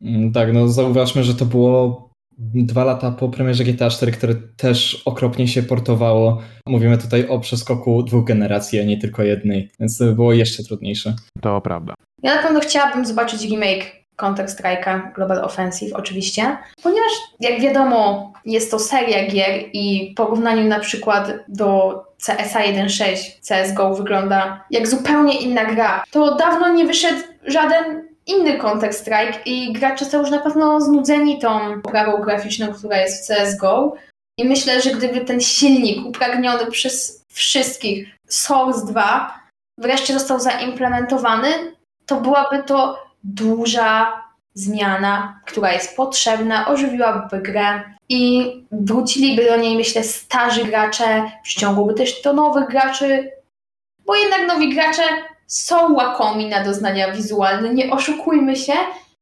Mm, 0.02 0.32
tak, 0.32 0.52
no 0.52 0.68
zauważmy, 0.68 1.22
że 1.22 1.34
to 1.34 1.44
było 1.44 2.06
dwa 2.38 2.84
lata 2.84 3.10
po 3.10 3.28
premierze 3.28 3.64
GTA 3.64 3.90
4, 3.90 4.12
które 4.12 4.34
też 4.56 5.02
okropnie 5.04 5.48
się 5.48 5.62
portowało. 5.62 6.42
Mówimy 6.66 6.98
tutaj 6.98 7.28
o 7.28 7.40
przeskoku 7.40 8.02
dwóch 8.02 8.24
generacji, 8.24 8.80
a 8.80 8.84
nie 8.84 8.98
tylko 8.98 9.22
jednej, 9.22 9.70
więc 9.80 9.98
to 9.98 10.04
było 10.04 10.32
jeszcze 10.32 10.62
trudniejsze. 10.62 11.14
To 11.40 11.60
prawda. 11.60 11.94
Ja 12.22 12.34
na 12.34 12.42
pewno 12.42 12.60
chciałabym 12.60 13.06
zobaczyć 13.06 13.42
remake 13.42 14.06
Counter 14.16 14.46
Strike'a 14.46 15.12
Global 15.14 15.44
Offensive 15.44 15.92
oczywiście, 15.92 16.56
ponieważ 16.82 17.12
jak 17.40 17.60
wiadomo 17.60 18.32
jest 18.44 18.70
to 18.70 18.78
seria 18.78 19.30
gier 19.30 19.64
i 19.72 20.12
w 20.12 20.14
porównaniu 20.16 20.68
na 20.68 20.80
przykład 20.80 21.32
do 21.48 22.02
CSA 22.26 22.60
1.6 22.60 23.16
CSGO 23.40 23.94
wygląda 23.94 24.64
jak 24.70 24.88
zupełnie 24.88 25.40
inna 25.40 25.64
gra. 25.64 26.04
To 26.10 26.36
dawno 26.36 26.72
nie 26.72 26.86
wyszedł 26.86 27.20
żaden 27.46 28.05
inny 28.26 28.58
Counter 28.58 28.92
Strike 28.94 29.38
i 29.46 29.72
gracze 29.72 30.04
są 30.04 30.20
już 30.20 30.30
na 30.30 30.38
pewno 30.38 30.80
znudzeni 30.80 31.38
tą 31.38 31.82
poprawą 31.82 32.22
graficzną, 32.22 32.74
która 32.74 32.96
jest 32.96 33.24
w 33.24 33.34
CSGO. 33.34 33.96
I 34.38 34.44
myślę, 34.44 34.80
że 34.80 34.90
gdyby 34.90 35.20
ten 35.20 35.40
silnik 35.40 36.06
upragniony 36.06 36.66
przez 36.70 37.24
wszystkich 37.32 38.08
Source 38.28 38.86
2 38.86 39.40
wreszcie 39.78 40.14
został 40.14 40.40
zaimplementowany, 40.40 41.48
to 42.06 42.20
byłaby 42.20 42.62
to 42.62 43.06
duża 43.24 44.22
zmiana, 44.54 45.40
która 45.46 45.72
jest 45.72 45.96
potrzebna, 45.96 46.68
ożywiłaby 46.68 47.40
grę 47.40 47.82
i 48.08 48.52
wróciliby 48.72 49.44
do 49.44 49.56
niej, 49.56 49.76
myślę, 49.76 50.04
starzy 50.04 50.64
gracze, 50.64 51.30
przyciągłoby 51.42 51.94
też 51.94 52.22
to 52.22 52.32
nowych 52.32 52.68
graczy, 52.68 53.30
bo 54.06 54.16
jednak 54.16 54.46
nowi 54.46 54.74
gracze 54.74 55.02
są 55.46 55.94
łakomi 55.94 56.46
na 56.48 56.64
doznania 56.64 57.12
wizualne, 57.12 57.74
nie 57.74 57.90
oszukujmy 57.90 58.56
się. 58.56 58.72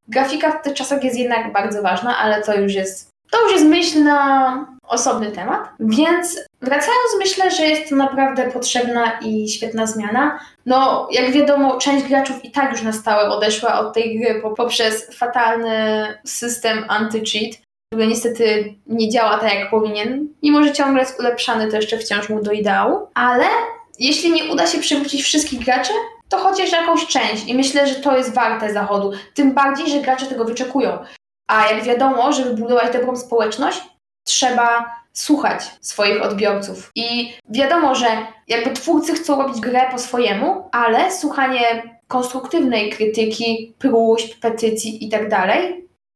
Grafika 0.09 0.51
w 0.51 0.63
tych 0.63 0.75
czasach 0.75 1.05
jest 1.05 1.19
jednak 1.19 1.53
bardzo 1.53 1.83
ważna, 1.83 2.19
ale 2.19 2.43
to 2.43 2.55
już 2.55 2.75
jest, 2.75 3.11
to 3.31 3.43
już 3.43 3.53
jest 3.53 3.65
myśl 3.65 4.05
na 4.05 4.75
osobny 4.89 5.33
temat. 5.33 5.69
Więc 5.81 6.41
wracając, 6.61 7.19
myślę, 7.19 7.51
że 7.51 7.63
jest 7.67 7.91
to 7.91 7.97
naprawdę 7.97 8.51
potrzebna 8.51 9.19
i 9.21 9.49
świetna 9.49 9.87
zmiana. 9.87 10.39
No, 10.67 11.09
jak 11.11 11.31
wiadomo, 11.31 11.79
część 11.79 12.07
graczów 12.07 12.45
i 12.45 12.51
tak 12.51 12.73
już 12.73 12.83
na 12.83 12.93
stałe 12.93 13.29
odeszła 13.31 13.81
od 13.81 13.95
tej 13.95 14.19
gry 14.19 14.43
poprzez 14.57 15.17
fatalny 15.19 16.07
system 16.25 16.85
anti-cheat, 16.89 17.55
który 17.93 18.07
niestety 18.07 18.75
nie 18.87 19.11
działa 19.11 19.39
tak 19.39 19.55
jak 19.55 19.71
powinien. 19.71 20.29
Mimo, 20.43 20.65
że 20.65 20.73
ciągle 20.73 21.01
jest 21.01 21.21
ulepszany, 21.21 21.71
to 21.71 21.77
jeszcze 21.77 21.99
wciąż 21.99 22.29
mu 22.29 22.43
do 22.43 22.53
ideału. 22.53 23.09
Ale 23.15 23.45
jeśli 23.99 24.33
nie 24.33 24.45
uda 24.45 24.67
się 24.67 24.79
przywrócić 24.79 25.23
wszystkich 25.23 25.65
graczy, 25.65 25.93
to 26.29 26.39
chociaż 26.39 26.73
jakąś 26.73 27.07
część 27.07 27.47
i 27.47 27.55
myślę, 27.55 27.87
że 27.87 27.95
to 27.95 28.17
jest 28.17 28.35
warte 28.35 28.73
zachodu. 28.73 29.13
Tym 29.35 29.55
bardziej, 29.55 29.91
że 29.91 30.01
gracze 30.01 30.27
tego 30.27 30.45
wyczekują. 30.45 30.99
A 31.47 31.67
jak 31.67 31.85
wiadomo, 31.85 32.33
żeby 32.33 32.55
budować 32.55 32.93
dobrą 32.93 33.17
społeczność, 33.17 33.81
trzeba 34.25 34.95
słuchać 35.13 35.63
swoich 35.81 36.23
odbiorców. 36.23 36.91
I 36.95 37.33
wiadomo, 37.51 37.95
że 37.95 38.07
jakby 38.49 38.71
twórcy 38.71 39.15
chcą 39.15 39.43
robić 39.43 39.61
grę 39.61 39.89
po 39.93 39.99
swojemu, 39.99 40.69
ale 40.73 41.13
słuchanie 41.13 41.83
konstruktywnej 42.09 42.91
krytyki, 42.91 43.75
próśb, 43.79 44.41
petycji 44.41 45.05
itd. 45.05 45.29
Tak 45.29 45.61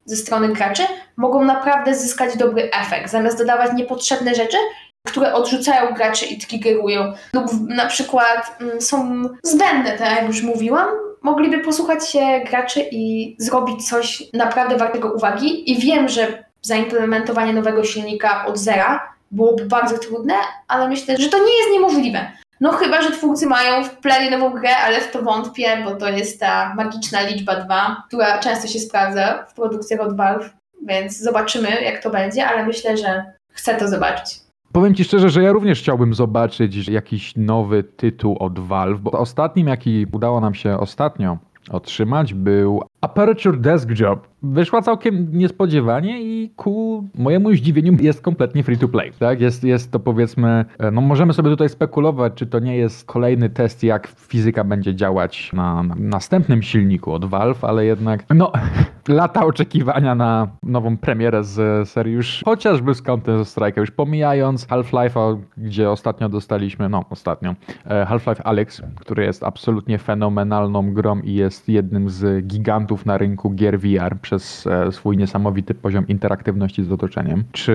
ze 0.05 0.17
strony 0.17 0.49
graczy 0.49 0.83
mogą 1.17 1.45
naprawdę 1.45 1.95
zyskać 1.95 2.37
dobry 2.37 2.71
efekt. 2.71 3.11
Zamiast 3.11 3.39
dodawać 3.39 3.73
niepotrzebne 3.73 4.35
rzeczy, 4.35 4.57
które 5.07 5.35
odrzucają 5.35 5.95
graczy 5.95 6.27
i 6.27 6.39
triggerują, 6.39 7.13
lub 7.33 7.45
na 7.69 7.87
przykład 7.87 8.57
mm, 8.61 8.81
są 8.81 9.25
zbędne, 9.43 9.99
tak 9.99 10.17
jak 10.17 10.27
już 10.27 10.43
mówiłam, 10.43 10.89
mogliby 11.23 11.59
posłuchać 11.59 12.11
się 12.11 12.41
graczy 12.51 12.85
i 12.91 13.37
zrobić 13.39 13.89
coś 13.89 14.23
naprawdę 14.35 14.77
wartego 14.77 15.13
uwagi. 15.13 15.73
I 15.73 15.81
wiem, 15.81 16.09
że 16.09 16.45
zaimplementowanie 16.63 17.53
nowego 17.53 17.85
silnika 17.85 18.47
od 18.47 18.59
zera 18.59 19.15
byłoby 19.31 19.65
bardzo 19.65 19.99
trudne, 19.99 20.35
ale 20.69 20.89
myślę, 20.89 21.17
że 21.17 21.29
to 21.29 21.39
nie 21.39 21.59
jest 21.59 21.71
niemożliwe. 21.73 22.33
No 22.61 22.73
chyba, 22.73 23.03
że 23.03 23.11
twórcy 23.11 23.47
mają 23.47 23.85
w 23.85 23.97
planie 23.97 24.31
nową 24.31 24.51
grę, 24.51 24.77
ale 24.77 25.01
w 25.01 25.11
to 25.11 25.23
wątpię, 25.23 25.83
bo 25.85 25.97
to 25.97 26.09
jest 26.09 26.41
ta 26.41 26.75
magiczna 26.75 27.23
liczba 27.23 27.57
2, 27.57 28.03
która 28.09 28.39
często 28.39 28.69
się 28.69 28.79
sprawdza 28.79 29.47
w 29.51 29.55
produkcjach 29.55 30.01
od 30.01 30.17
Valve, 30.17 30.51
więc 30.83 31.19
zobaczymy 31.19 31.83
jak 31.83 32.03
to 32.03 32.11
będzie, 32.11 32.47
ale 32.47 32.67
myślę, 32.67 32.97
że 32.97 33.33
chcę 33.53 33.75
to 33.75 33.89
zobaczyć. 33.89 34.48
Powiem 34.73 34.95
Ci 34.95 35.05
szczerze, 35.05 35.31
że 35.31 35.43
ja 35.43 35.53
również 35.53 35.81
chciałbym 35.81 36.15
zobaczyć 36.15 36.89
jakiś 36.89 37.37
nowy 37.37 37.85
tytuł 37.85 38.37
od 38.41 38.59
Valve, 38.59 39.01
bo 39.01 39.11
ostatnim, 39.11 39.69
jaki 39.69 40.07
udało 40.13 40.41
nam 40.41 40.55
się 40.55 40.79
ostatnio 40.79 41.39
otrzymać, 41.71 42.35
był 42.35 42.83
Aperture 43.01 43.59
Desk 43.61 43.89
Job. 44.01 44.29
Wyszła 44.43 44.83
całkiem 44.83 45.29
niespodziewanie 45.33 46.23
i 46.23 46.51
ku 46.57 47.05
mojemu 47.15 47.55
zdziwieniu 47.55 47.97
jest 48.01 48.23
kompletnie 48.23 48.63
free 48.63 48.79
to 48.79 48.89
play. 48.89 49.13
Tak? 49.19 49.41
Jest, 49.41 49.65
jest 49.65 49.93
to 49.93 50.01
powiedzmy, 50.01 50.65
e, 50.79 50.91
no 50.91 51.01
możemy 51.01 51.33
sobie 51.33 51.51
tutaj 51.51 51.69
spekulować, 51.69 52.33
czy 52.35 52.47
to 52.47 52.59
nie 52.59 52.77
jest 52.77 53.07
kolejny 53.07 53.51
test, 53.51 53.83
jak 53.85 54.07
fizyka 54.07 54.65
będzie 54.65 54.95
działać 54.95 55.53
na, 55.53 55.83
na 55.83 55.95
następnym 55.99 56.63
silniku 56.63 57.13
od 57.13 57.25
Valve, 57.25 57.65
ale 57.65 57.85
jednak 57.85 58.25
no 58.35 58.53
lata 59.09 59.47
oczekiwania 59.47 60.15
na 60.15 60.49
nową 60.63 60.97
premierę 60.97 61.45
z 61.45 61.89
serii 61.89 62.15
już 62.15 62.43
chociażby 62.45 62.95
z 62.95 63.03
Counter 63.03 63.45
Strike 63.45 63.81
już 63.81 63.91
pomijając 63.91 64.67
Half-Life, 64.69 65.39
gdzie 65.57 65.91
ostatnio 65.91 66.29
dostaliśmy, 66.29 66.89
no 66.89 67.05
ostatnio, 67.11 67.55
e, 67.87 68.05
Half-Life 68.05 68.43
Alex, 68.43 68.83
który 68.97 69.25
jest 69.25 69.45
absolutnie 69.45 69.99
fenomenalną 69.99 70.93
grą 70.95 71.21
i 71.21 71.35
jest 71.35 71.69
jednym 71.69 72.11
z 72.11 72.47
gigantów 72.47 73.07
na 73.07 73.19
rynku 73.19 73.51
gier 73.51 73.81
VR 73.81 74.17
przez 74.29 74.67
e, 74.67 74.93
swój 74.93 75.17
niesamowity 75.17 75.75
poziom 75.75 76.09
interaktywności 76.09 76.85
z 76.85 76.93
otoczeniem, 76.93 77.45
czy 77.53 77.73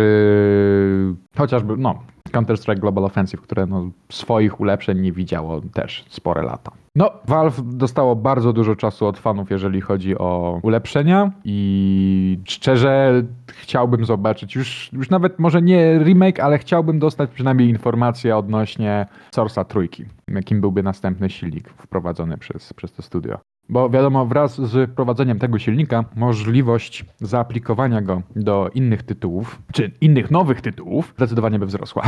chociażby, 1.38 1.78
no, 1.78 2.00
Counter-Strike 2.32 2.80
Global 2.80 3.06
Offensive, 3.06 3.42
które 3.42 3.66
no, 3.66 3.90
swoich 4.10 4.60
ulepszeń 4.60 5.00
nie 5.00 5.12
widziało 5.12 5.62
też 5.62 6.06
spore 6.10 6.44
lata. 6.44 6.72
No, 6.96 7.12
Valve 7.28 7.62
dostało 7.64 8.16
bardzo 8.16 8.54
dużo 8.54 8.76
czasu 8.76 9.06
od 9.08 9.18
fanów, 9.18 9.52
jeżeli 9.52 9.82
chodzi 9.82 10.18
o 10.18 10.60
ulepszenia 10.64 11.32
i 11.44 12.40
szczerze 12.46 13.24
chciałbym 13.48 14.06
zobaczyć, 14.06 14.56
już, 14.56 14.90
już 14.94 15.10
nawet 15.10 15.40
może 15.40 15.62
nie 15.62 16.00
remake, 16.00 16.40
ale 16.40 16.58
chciałbym 16.58 17.00
dostać 17.00 17.30
przynajmniej 17.30 17.70
informacje 17.70 18.38
odnośnie 18.38 19.06
Source'a 19.36 19.66
trójki, 19.66 20.06
jakim 20.28 20.62
byłby 20.62 20.84
następny 20.84 21.30
silnik 21.30 21.70
wprowadzony 21.70 22.38
przez, 22.38 22.74
przez 22.74 22.92
to 22.92 23.02
studio. 23.02 23.40
Bo 23.70 23.90
wiadomo, 23.90 24.26
wraz 24.26 24.62
z 24.62 24.92
wprowadzeniem 24.92 25.40
tego 25.40 25.60
silnika 25.60 26.06
możliwość 26.16 27.06
zaaplikowania 27.22 28.02
go 28.02 28.22
do 28.36 28.70
innych 28.74 29.04
tytułów, 29.04 29.62
czy 29.74 29.92
innych 30.02 30.32
nowych 30.32 30.62
tytułów, 30.62 31.14
zdecydowanie 31.18 31.60
by 31.60 31.66
wzrosła. 31.66 32.04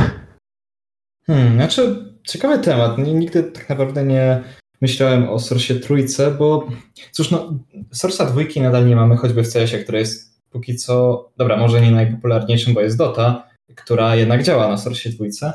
Hmm, 1.26 1.54
znaczy, 1.54 2.12
ciekawy 2.26 2.58
temat. 2.58 2.98
Nigdy 2.98 3.42
tak 3.42 3.68
naprawdę 3.68 4.04
nie 4.04 4.42
myślałem 4.80 5.28
o 5.28 5.38
Source 5.38 5.74
trójce, 5.74 6.30
bo 6.30 6.68
cóż, 7.12 7.30
no, 7.30 7.52
Source'a 7.94 8.26
dwójki 8.26 8.60
nadal 8.60 8.86
nie 8.88 8.96
mamy, 8.96 9.16
choćby 9.16 9.42
w 9.42 9.52
CS-ie, 9.52 9.82
który 9.82 9.98
jest 9.98 10.42
póki 10.50 10.76
co, 10.76 11.28
dobra, 11.36 11.56
może 11.56 11.80
nie 11.80 11.90
najpopularniejszym, 11.90 12.74
bo 12.74 12.80
jest 12.80 12.98
Dota, 12.98 13.48
która 13.76 14.16
jednak 14.16 14.42
działa 14.42 14.68
na 14.68 14.76
Source 14.76 15.10
dwójce, 15.10 15.52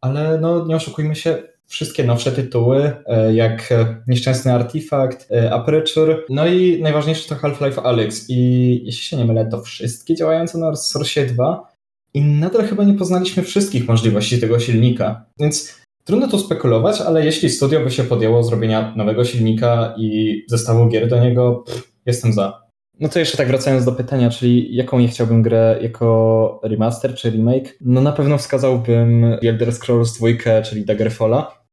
ale 0.00 0.38
no, 0.40 0.66
nie 0.66 0.76
oszukujmy 0.76 1.14
się, 1.14 1.42
wszystkie 1.66 2.04
nowsze 2.04 2.32
tytuły, 2.32 2.92
e, 3.06 3.34
jak 3.34 3.74
Nieszczęsny 4.08 4.52
Artifact, 4.52 5.32
e, 5.32 5.52
Aperture, 5.52 6.24
no 6.28 6.46
i 6.46 6.82
najważniejsze 6.82 7.28
to 7.28 7.34
Half-Life 7.34 7.82
Alyx. 7.82 8.26
I 8.28 8.80
jeśli 8.84 9.02
się 9.02 9.16
nie 9.16 9.24
mylę, 9.24 9.46
to 9.46 9.62
wszystkie 9.62 10.14
działające 10.14 10.58
na 10.58 10.76
Source 10.76 11.26
2 11.26 11.74
i 12.14 12.20
nadal 12.22 12.66
chyba 12.66 12.84
nie 12.84 12.94
poznaliśmy 12.94 13.42
wszystkich 13.42 13.88
możliwości 13.88 14.40
tego 14.40 14.60
silnika, 14.60 15.24
więc 15.40 15.80
trudno 16.04 16.28
tu 16.28 16.38
spekulować, 16.38 17.00
ale 17.00 17.24
jeśli 17.24 17.50
studio 17.50 17.80
by 17.80 17.90
się 17.90 18.04
podjęło 18.04 18.42
zrobienia 18.42 18.94
nowego 18.96 19.24
silnika 19.24 19.94
i 19.98 20.42
zestawu 20.48 20.88
gier 20.88 21.08
do 21.08 21.20
niego, 21.20 21.64
pff, 21.66 21.92
jestem 22.06 22.32
za. 22.32 22.63
No 23.00 23.08
to 23.08 23.18
jeszcze 23.18 23.36
tak 23.36 23.48
wracając 23.48 23.84
do 23.84 23.92
pytania, 23.92 24.30
czyli 24.30 24.76
jaką 24.76 24.98
nie 24.98 25.08
chciałbym 25.08 25.42
grę 25.42 25.78
jako 25.82 26.60
remaster 26.62 27.14
czy 27.14 27.30
remake? 27.30 27.76
No 27.80 28.00
na 28.00 28.12
pewno 28.12 28.38
wskazałbym 28.38 29.24
Elder 29.24 29.72
Scrolls 29.72 30.18
2, 30.18 30.62
czyli 30.62 30.84
Daggerfalla, 30.84 31.64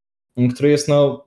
który 0.54 0.70
jest 0.70 0.88
no 0.88 1.26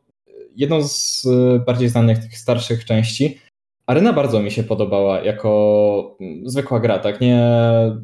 jedną 0.55 0.84
z 0.84 1.27
bardziej 1.65 1.89
znanych 1.89 2.19
tych 2.19 2.38
starszych 2.38 2.86
części. 2.86 3.39
Arena 3.88 4.13
bardzo 4.13 4.39
mi 4.39 4.51
się 4.51 4.63
podobała 4.63 5.21
jako 5.21 6.17
zwykła 6.45 6.79
gra, 6.79 6.99
tak? 6.99 7.21
Nie 7.21 7.49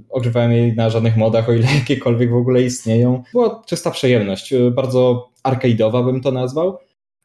ogrzewałem 0.10 0.52
jej 0.52 0.76
na 0.76 0.90
żadnych 0.90 1.18
modach, 1.18 1.50
o 1.50 1.54
ile 1.54 1.68
jakiekolwiek 1.80 2.32
w 2.32 2.36
ogóle 2.36 2.64
istnieją. 2.64 3.24
Była 3.32 3.62
czysta 3.66 3.92
przyjemność, 3.92 4.54
bardzo 4.72 5.30
arcade'owa 5.48 6.06
bym 6.06 6.22
to 6.22 6.32
nazwał. 6.32 6.78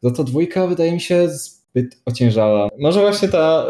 Za 0.03 0.11
to 0.11 0.25
dwójka 0.25 0.67
wydaje 0.67 0.93
mi 0.93 1.01
się 1.01 1.29
zbyt 1.77 2.03
ociężała. 2.05 2.69
Może 2.79 3.01
właśnie 3.01 3.29
ta 3.29 3.67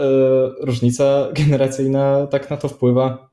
y, 0.60 0.66
różnica 0.66 1.28
generacyjna 1.34 2.26
tak 2.26 2.50
na 2.50 2.56
to 2.56 2.68
wpływa. 2.68 3.28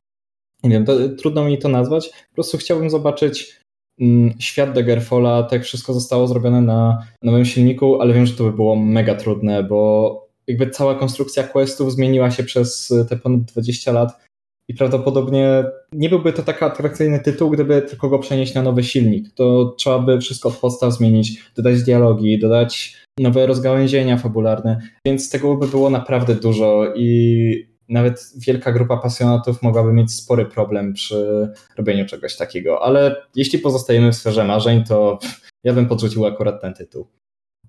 Nie 0.64 0.70
wiem, 0.70 0.86
to, 0.86 0.94
trudno 1.10 1.46
mi 1.46 1.58
to 1.58 1.70
nazwać. 1.70 2.10
Po 2.10 2.36
prostu 2.36 2.58
chciałbym 2.58 2.90
zobaczyć 2.90 3.60
mm, 4.00 4.34
świat 4.40 4.74
Daggerfalla, 4.74 5.44
tak 5.44 5.64
wszystko 5.64 5.94
zostało 5.94 6.28
zrobione 6.28 6.62
na 6.62 7.08
nowym 7.24 7.46
silniku, 7.46 8.02
ale 8.02 8.14
wiem, 8.14 8.26
że 8.26 8.34
to 8.34 8.44
by 8.44 8.52
było 8.52 8.76
mega 8.76 9.16
trudne, 9.16 9.64
bo 9.64 10.24
jakby 10.48 10.70
cała 10.70 10.96
konstrukcja 10.96 11.44
questów 11.44 11.94
zmieniła 11.94 12.32
się 12.32 12.44
przez 12.44 12.94
te 13.10 13.18
ponad 13.18 13.42
20 13.42 13.92
lat 13.92 14.24
i 14.68 14.74
prawdopodobnie 14.74 15.64
nie 15.94 16.10
byłby 16.10 16.34
to 16.34 16.44
tak 16.44 16.64
atrakcyjny 16.64 17.20
tytuł, 17.20 17.50
gdyby 17.50 17.82
tylko 17.82 18.10
go 18.10 18.20
przenieść 18.20 18.54
na 18.54 18.62
nowy 18.62 18.84
silnik. 18.84 19.34
To 19.36 19.76
trzeba 19.78 20.00
by 20.00 20.22
wszystko 20.22 20.50
od 20.50 20.58
podstaw 20.58 20.94
zmienić, 20.94 21.44
dodać 21.56 21.84
dialogi, 21.84 22.40
dodać 22.40 23.03
nowe 23.20 23.48
rozgałęzienia 23.48 24.18
fabularne, 24.18 24.82
więc 25.06 25.30
tego 25.30 25.56
by 25.56 25.68
było 25.68 25.90
naprawdę 25.90 26.36
dużo 26.36 26.94
i 26.96 27.74
nawet 27.90 28.32
wielka 28.38 28.72
grupa 28.72 28.98
pasjonatów 28.98 29.62
mogłaby 29.62 29.94
mieć 29.94 30.12
spory 30.12 30.46
problem 30.46 30.94
przy 30.94 31.50
robieniu 31.78 32.06
czegoś 32.06 32.38
takiego. 32.38 32.86
Ale 32.86 33.16
jeśli 33.36 33.60
pozostajemy 33.60 34.12
w 34.12 34.16
sferze 34.16 34.44
marzeń, 34.44 34.84
to 34.84 35.20
ja 35.64 35.74
bym 35.74 35.86
podrzucił 35.86 36.26
akurat 36.26 36.62
ten 36.62 36.74
tytuł. 36.74 37.08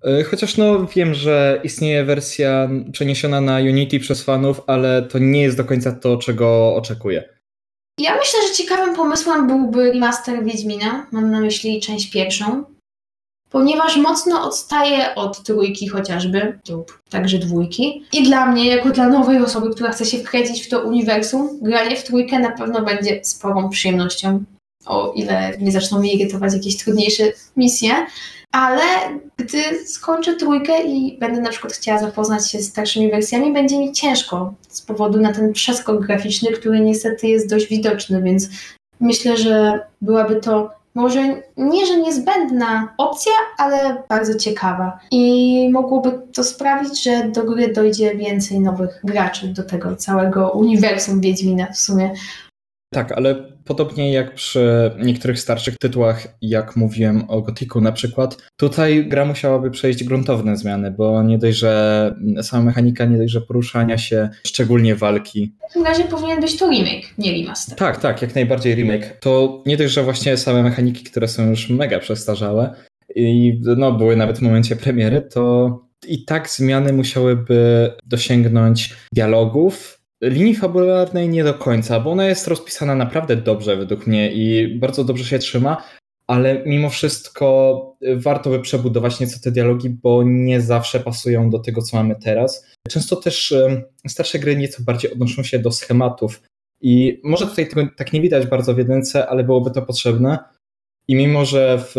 E, 0.03 0.23
chociaż 0.23 0.57
no 0.57 0.85
wiem, 0.85 1.13
że 1.13 1.61
istnieje 1.63 2.03
wersja 2.03 2.69
przeniesiona 2.91 3.41
na 3.41 3.57
Unity 3.57 3.99
przez 3.99 4.23
fanów, 4.23 4.61
ale 4.67 5.01
to 5.01 5.19
nie 5.19 5.41
jest 5.41 5.57
do 5.57 5.65
końca 5.65 5.91
to, 5.91 6.17
czego 6.17 6.75
oczekuję. 6.75 7.29
Ja 7.99 8.15
myślę, 8.17 8.39
że 8.47 8.53
ciekawym 8.53 8.95
pomysłem 8.95 9.47
byłby 9.47 9.91
remaster 9.91 10.43
Wiedźmina, 10.43 11.07
mam 11.11 11.31
na 11.31 11.39
myśli 11.39 11.81
część 11.81 12.11
pierwszą, 12.11 12.74
ponieważ 13.55 13.97
mocno 13.97 14.43
odstaje 14.43 15.15
od 15.15 15.43
trójki 15.43 15.87
chociażby, 15.87 16.59
lub 16.69 16.99
także 17.09 17.37
dwójki. 17.37 18.03
I 18.13 18.23
dla 18.23 18.45
mnie, 18.45 18.65
jako 18.65 18.89
dla 18.89 19.09
nowej 19.09 19.37
osoby, 19.37 19.69
która 19.69 19.91
chce 19.91 20.05
się 20.05 20.17
wkręcić 20.17 20.65
w 20.65 20.69
to 20.69 20.81
uniwersum, 20.81 21.59
granie 21.61 21.95
w 21.95 22.03
trójkę 22.03 22.39
na 22.39 22.51
pewno 22.51 22.81
będzie 22.81 23.19
sporą 23.23 23.69
przyjemnością. 23.69 24.43
O 24.85 25.13
ile 25.15 25.53
nie 25.59 25.71
zaczną 25.71 25.99
mnie 25.99 26.13
irytować 26.13 26.53
jakieś 26.53 26.77
trudniejsze 26.77 27.23
misje, 27.57 27.91
ale 28.51 28.83
gdy 29.37 29.85
skończę 29.85 30.35
trójkę 30.35 30.83
i 30.83 31.17
będę 31.19 31.41
na 31.41 31.49
przykład 31.49 31.73
chciała 31.73 31.99
zapoznać 31.99 32.51
się 32.51 32.59
z 32.59 32.69
starszymi 32.69 33.11
wersjami, 33.11 33.53
będzie 33.53 33.79
mi 33.79 33.93
ciężko 33.93 34.53
z 34.69 34.81
powodu 34.81 35.19
na 35.19 35.33
ten 35.33 35.53
przeskok 35.53 36.05
graficzny, 36.05 36.51
który 36.51 36.79
niestety 36.79 37.27
jest 37.27 37.49
dość 37.49 37.67
widoczny, 37.67 38.21
więc 38.21 38.49
myślę, 38.99 39.37
że 39.37 39.79
byłaby 40.01 40.35
to 40.35 40.84
może 40.95 41.41
nie, 41.57 41.85
że 41.85 41.97
niezbędna 41.97 42.93
opcja, 42.97 43.31
ale 43.57 44.03
bardzo 44.09 44.35
ciekawa. 44.35 44.99
I 45.11 45.69
mogłoby 45.71 46.21
to 46.33 46.43
sprawić, 46.43 47.03
że 47.03 47.29
do 47.29 47.43
gry 47.43 47.73
dojdzie 47.73 48.15
więcej 48.15 48.59
nowych 48.59 48.99
graczy 49.03 49.47
do 49.47 49.63
tego 49.63 49.95
całego 49.95 50.51
uniwersum 50.51 51.21
Wiedźmina 51.21 51.67
w 51.73 51.77
sumie. 51.77 52.13
Tak, 52.95 53.11
ale 53.11 53.35
podobnie 53.65 54.13
jak 54.13 54.35
przy 54.35 54.91
niektórych 55.03 55.39
starszych 55.39 55.77
tytułach, 55.77 56.27
jak 56.41 56.75
mówiłem 56.75 57.29
o 57.29 57.41
Gotiku 57.41 57.81
na 57.81 57.91
przykład, 57.91 58.37
tutaj 58.57 59.07
gra 59.07 59.25
musiałaby 59.25 59.71
przejść 59.71 60.03
gruntowne 60.03 60.57
zmiany, 60.57 60.91
bo 60.91 61.23
nie 61.23 61.37
dość, 61.37 61.57
że 61.57 62.15
sama 62.41 62.63
mechanika, 62.63 63.05
nie 63.05 63.17
dość, 63.17 63.33
że 63.33 63.41
poruszania 63.41 63.97
się, 63.97 64.29
szczególnie 64.47 64.95
walki. 64.95 65.55
W 65.57 65.67
takim 65.67 65.83
razie 65.83 66.03
powinien 66.03 66.41
być 66.41 66.57
to 66.57 66.69
remake, 66.69 67.05
nie 67.17 67.31
remaster. 67.31 67.77
Tak, 67.77 68.01
tak, 68.01 68.21
jak 68.21 68.35
najbardziej 68.35 68.75
remake. 68.75 69.17
To 69.19 69.63
nie 69.65 69.77
dość, 69.77 69.93
że 69.93 70.03
właśnie 70.03 70.37
same 70.37 70.63
mechaniki, 70.63 71.03
które 71.03 71.27
są 71.27 71.49
już 71.49 71.69
mega 71.69 71.99
przestarzałe 71.99 72.75
i 73.15 73.61
no, 73.77 73.91
były 73.91 74.15
nawet 74.15 74.37
w 74.37 74.41
momencie 74.41 74.75
premiery, 74.75 75.21
to 75.21 75.85
i 76.07 76.25
tak 76.25 76.49
zmiany 76.49 76.93
musiałyby 76.93 77.91
dosięgnąć 78.05 78.93
dialogów, 79.11 80.04
linii 80.29 80.55
fabularnej 80.55 81.29
nie 81.29 81.43
do 81.43 81.53
końca, 81.53 81.99
bo 81.99 82.11
ona 82.11 82.25
jest 82.25 82.47
rozpisana 82.47 82.95
naprawdę 82.95 83.35
dobrze 83.35 83.77
według 83.77 84.07
mnie 84.07 84.33
i 84.33 84.75
bardzo 84.79 85.03
dobrze 85.03 85.25
się 85.25 85.39
trzyma, 85.39 85.83
ale 86.27 86.63
mimo 86.65 86.89
wszystko 86.89 87.97
warto 88.15 88.49
by 88.49 88.59
przebudować 88.59 89.19
nieco 89.19 89.39
te 89.43 89.51
dialogi, 89.51 89.89
bo 89.89 90.23
nie 90.23 90.61
zawsze 90.61 90.99
pasują 90.99 91.49
do 91.49 91.59
tego, 91.59 91.81
co 91.81 91.97
mamy 91.97 92.15
teraz. 92.23 92.71
Często 92.89 93.15
też 93.15 93.53
starsze 94.07 94.39
gry 94.39 94.55
nieco 94.55 94.83
bardziej 94.83 95.11
odnoszą 95.11 95.43
się 95.43 95.59
do 95.59 95.71
schematów 95.71 96.41
i 96.81 97.21
może 97.23 97.47
tutaj 97.47 97.67
tego 97.67 97.87
tak 97.97 98.13
nie 98.13 98.21
widać 98.21 98.47
bardzo 98.47 98.73
w 98.73 98.77
jedynce, 98.77 99.27
ale 99.27 99.43
byłoby 99.43 99.71
to 99.71 99.81
potrzebne. 99.81 100.39
I 101.07 101.15
mimo, 101.15 101.45
że 101.45 101.79
w 101.79 101.95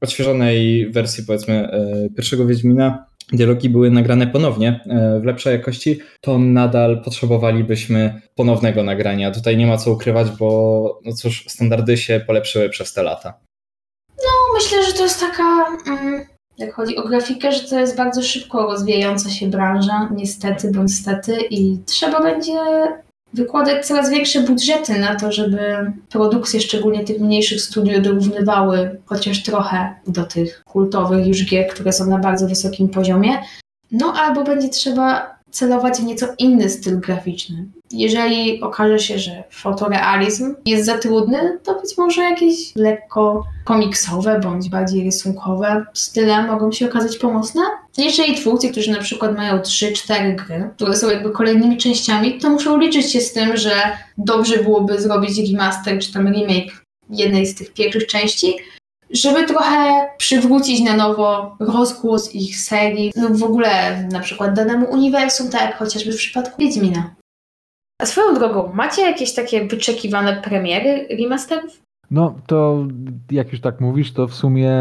odświeżonej 0.00 0.90
wersji 0.90 1.24
powiedzmy 1.26 1.68
pierwszego 2.16 2.46
Wiedźmina 2.46 3.06
dialogi 3.32 3.68
były 3.68 3.90
nagrane 3.90 4.26
ponownie 4.26 4.80
e, 4.86 5.20
w 5.20 5.24
lepszej 5.24 5.52
jakości, 5.52 6.00
to 6.20 6.38
nadal 6.38 7.02
potrzebowalibyśmy 7.04 8.20
ponownego 8.34 8.82
nagrania. 8.82 9.30
Tutaj 9.30 9.56
nie 9.56 9.66
ma 9.66 9.76
co 9.76 9.92
ukrywać, 9.92 10.30
bo 10.30 11.00
no 11.04 11.12
cóż, 11.12 11.44
standardy 11.48 11.96
się 11.96 12.20
polepszyły 12.26 12.68
przez 12.68 12.92
te 12.92 13.02
lata. 13.02 13.34
No, 14.08 14.54
myślę, 14.54 14.84
że 14.84 14.92
to 14.92 15.02
jest 15.02 15.20
taka, 15.20 15.66
mm, 15.86 16.24
jak 16.58 16.74
chodzi 16.74 16.96
o 16.96 17.08
grafikę, 17.08 17.52
że 17.52 17.68
to 17.68 17.80
jest 17.80 17.96
bardzo 17.96 18.22
szybko 18.22 18.66
rozwijająca 18.66 19.30
się 19.30 19.46
branża, 19.46 20.08
niestety 20.16 20.70
bądź 20.70 20.94
stety, 20.94 21.36
i 21.50 21.78
trzeba 21.86 22.22
będzie 22.22 22.52
wykładać 23.34 23.86
coraz 23.86 24.10
większe 24.10 24.40
budżety 24.40 24.98
na 24.98 25.14
to, 25.14 25.32
żeby 25.32 25.92
produkcje, 26.10 26.60
szczególnie 26.60 27.04
tych 27.04 27.20
mniejszych 27.20 27.60
studiów, 27.60 28.02
dorównywały 28.02 29.00
chociaż 29.06 29.42
trochę 29.42 29.94
do 30.06 30.24
tych 30.24 30.64
kultowych 30.64 31.26
już 31.26 31.44
gier, 31.44 31.68
które 31.68 31.92
są 31.92 32.06
na 32.06 32.18
bardzo 32.18 32.48
wysokim 32.48 32.88
poziomie. 32.88 33.42
No 33.92 34.14
albo 34.16 34.44
będzie 34.44 34.68
trzeba 34.68 35.36
celować 35.50 35.98
w 35.98 36.04
nieco 36.04 36.26
inny 36.38 36.70
styl 36.70 37.00
graficzny. 37.00 37.68
Jeżeli 37.90 38.62
okaże 38.62 38.98
się, 38.98 39.18
że 39.18 39.44
fotorealizm 39.50 40.54
jest 40.66 40.86
za 40.86 40.98
trudny, 40.98 41.58
to 41.62 41.80
być 41.80 41.98
może 41.98 42.22
jakieś 42.22 42.76
lekko 42.76 43.44
komiksowe 43.64 44.40
bądź 44.40 44.68
bardziej 44.68 45.04
rysunkowe 45.04 45.86
style 45.94 46.46
mogą 46.46 46.72
się 46.72 46.88
okazać 46.88 47.18
pomocne. 47.18 47.62
Jeżeli 47.96 48.34
twórcy, 48.34 48.68
którzy 48.68 48.90
na 48.90 49.00
przykład 49.00 49.36
mają 49.36 49.58
3-4 49.58 50.34
gry, 50.34 50.70
które 50.76 50.96
są 50.96 51.10
jakby 51.10 51.30
kolejnymi 51.30 51.76
częściami, 51.76 52.38
to 52.38 52.50
muszą 52.50 52.78
liczyć 52.78 53.12
się 53.12 53.20
z 53.20 53.32
tym, 53.32 53.56
że 53.56 53.72
dobrze 54.18 54.58
byłoby 54.58 55.00
zrobić 55.00 55.52
remaster 55.52 55.98
czy 55.98 56.12
tam 56.12 56.28
remake 56.28 56.84
jednej 57.10 57.46
z 57.46 57.54
tych 57.54 57.72
pierwszych 57.72 58.06
części, 58.06 58.56
żeby 59.10 59.44
trochę 59.44 60.08
przywrócić 60.18 60.80
na 60.80 60.96
nowo 60.96 61.56
rozgłos 61.60 62.34
ich 62.34 62.60
serii 62.60 63.12
lub 63.16 63.36
w 63.36 63.44
ogóle 63.44 64.02
na 64.12 64.20
przykład 64.20 64.54
danemu 64.54 64.90
uniwersum, 64.90 65.50
tak 65.50 65.60
jak 65.60 65.76
chociażby 65.76 66.12
w 66.12 66.16
przypadku 66.16 66.62
Wiedźmina. 66.62 67.14
A 68.00 68.06
swoją 68.06 68.34
drogą, 68.34 68.72
macie 68.74 69.02
jakieś 69.02 69.34
takie 69.34 69.66
wyczekiwane 69.66 70.42
premiery 70.42 71.08
remasterów? 71.20 71.82
No 72.12 72.34
to 72.46 72.86
jak 73.30 73.52
już 73.52 73.60
tak 73.60 73.80
mówisz, 73.80 74.12
to 74.12 74.26
w 74.26 74.34
sumie 74.34 74.72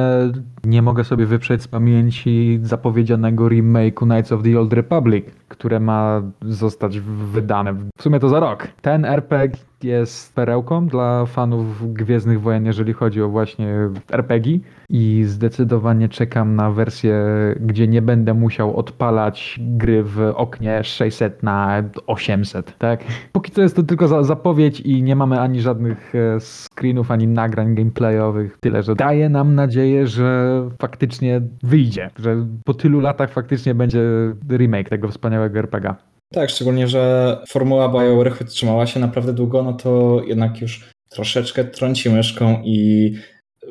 nie 0.63 0.81
mogę 0.81 1.03
sobie 1.03 1.25
wyprzeć 1.25 1.61
z 1.61 1.67
pamięci 1.67 2.59
zapowiedzianego 2.63 3.49
remake'u 3.49 4.05
Knights 4.05 4.31
of 4.31 4.43
the 4.43 4.59
Old 4.59 4.73
Republic, 4.73 5.25
które 5.47 5.79
ma 5.79 6.21
zostać 6.41 6.99
wydane 6.99 7.73
w 7.73 8.01
sumie 8.01 8.19
to 8.19 8.29
za 8.29 8.39
rok. 8.39 8.67
Ten 8.81 9.05
RPG 9.05 9.57
jest 9.83 10.35
perełką 10.35 10.87
dla 10.87 11.25
fanów 11.25 11.93
Gwiezdnych 11.93 12.41
Wojen, 12.41 12.65
jeżeli 12.65 12.93
chodzi 12.93 13.21
o 13.21 13.29
właśnie 13.29 13.75
RPG 14.11 14.59
i 14.89 15.23
zdecydowanie 15.25 16.09
czekam 16.09 16.55
na 16.55 16.71
wersję, 16.71 17.15
gdzie 17.59 17.87
nie 17.87 18.01
będę 18.01 18.33
musiał 18.33 18.77
odpalać 18.77 19.59
gry 19.61 20.03
w 20.03 20.19
oknie 20.35 20.83
600 20.83 21.43
na 21.43 21.83
800, 22.07 22.77
tak? 22.77 23.03
Póki 23.31 23.51
co 23.51 23.61
jest 23.61 23.75
to 23.75 23.83
tylko 23.83 24.23
zapowiedź 24.23 24.79
i 24.79 25.03
nie 25.03 25.15
mamy 25.15 25.39
ani 25.39 25.61
żadnych 25.61 26.15
e, 26.15 26.39
screenów, 26.39 27.11
ani 27.11 27.27
nagrań 27.27 27.75
gameplayowych, 27.75 28.57
tyle, 28.59 28.83
że 28.83 28.95
daje 28.95 29.29
nam 29.29 29.55
nadzieję, 29.55 30.07
że 30.07 30.61
faktycznie 30.81 31.41
wyjdzie, 31.63 32.09
że 32.19 32.45
po 32.65 32.73
tylu 32.73 32.99
latach 32.99 33.31
faktycznie 33.31 33.75
będzie 33.75 34.01
remake 34.49 34.89
tego 34.89 35.07
wspaniałego 35.07 35.59
RPG. 35.59 35.95
Tak, 36.33 36.49
szczególnie, 36.49 36.87
że 36.87 37.37
formuła 37.47 37.89
BioWare 37.89 38.45
trzymała 38.45 38.87
się 38.87 38.99
naprawdę 38.99 39.33
długo, 39.33 39.63
no 39.63 39.73
to 39.73 40.21
jednak 40.27 40.61
już 40.61 40.89
troszeczkę 41.09 41.63
trąci 41.63 42.09
myszką 42.09 42.61
i 42.63 43.13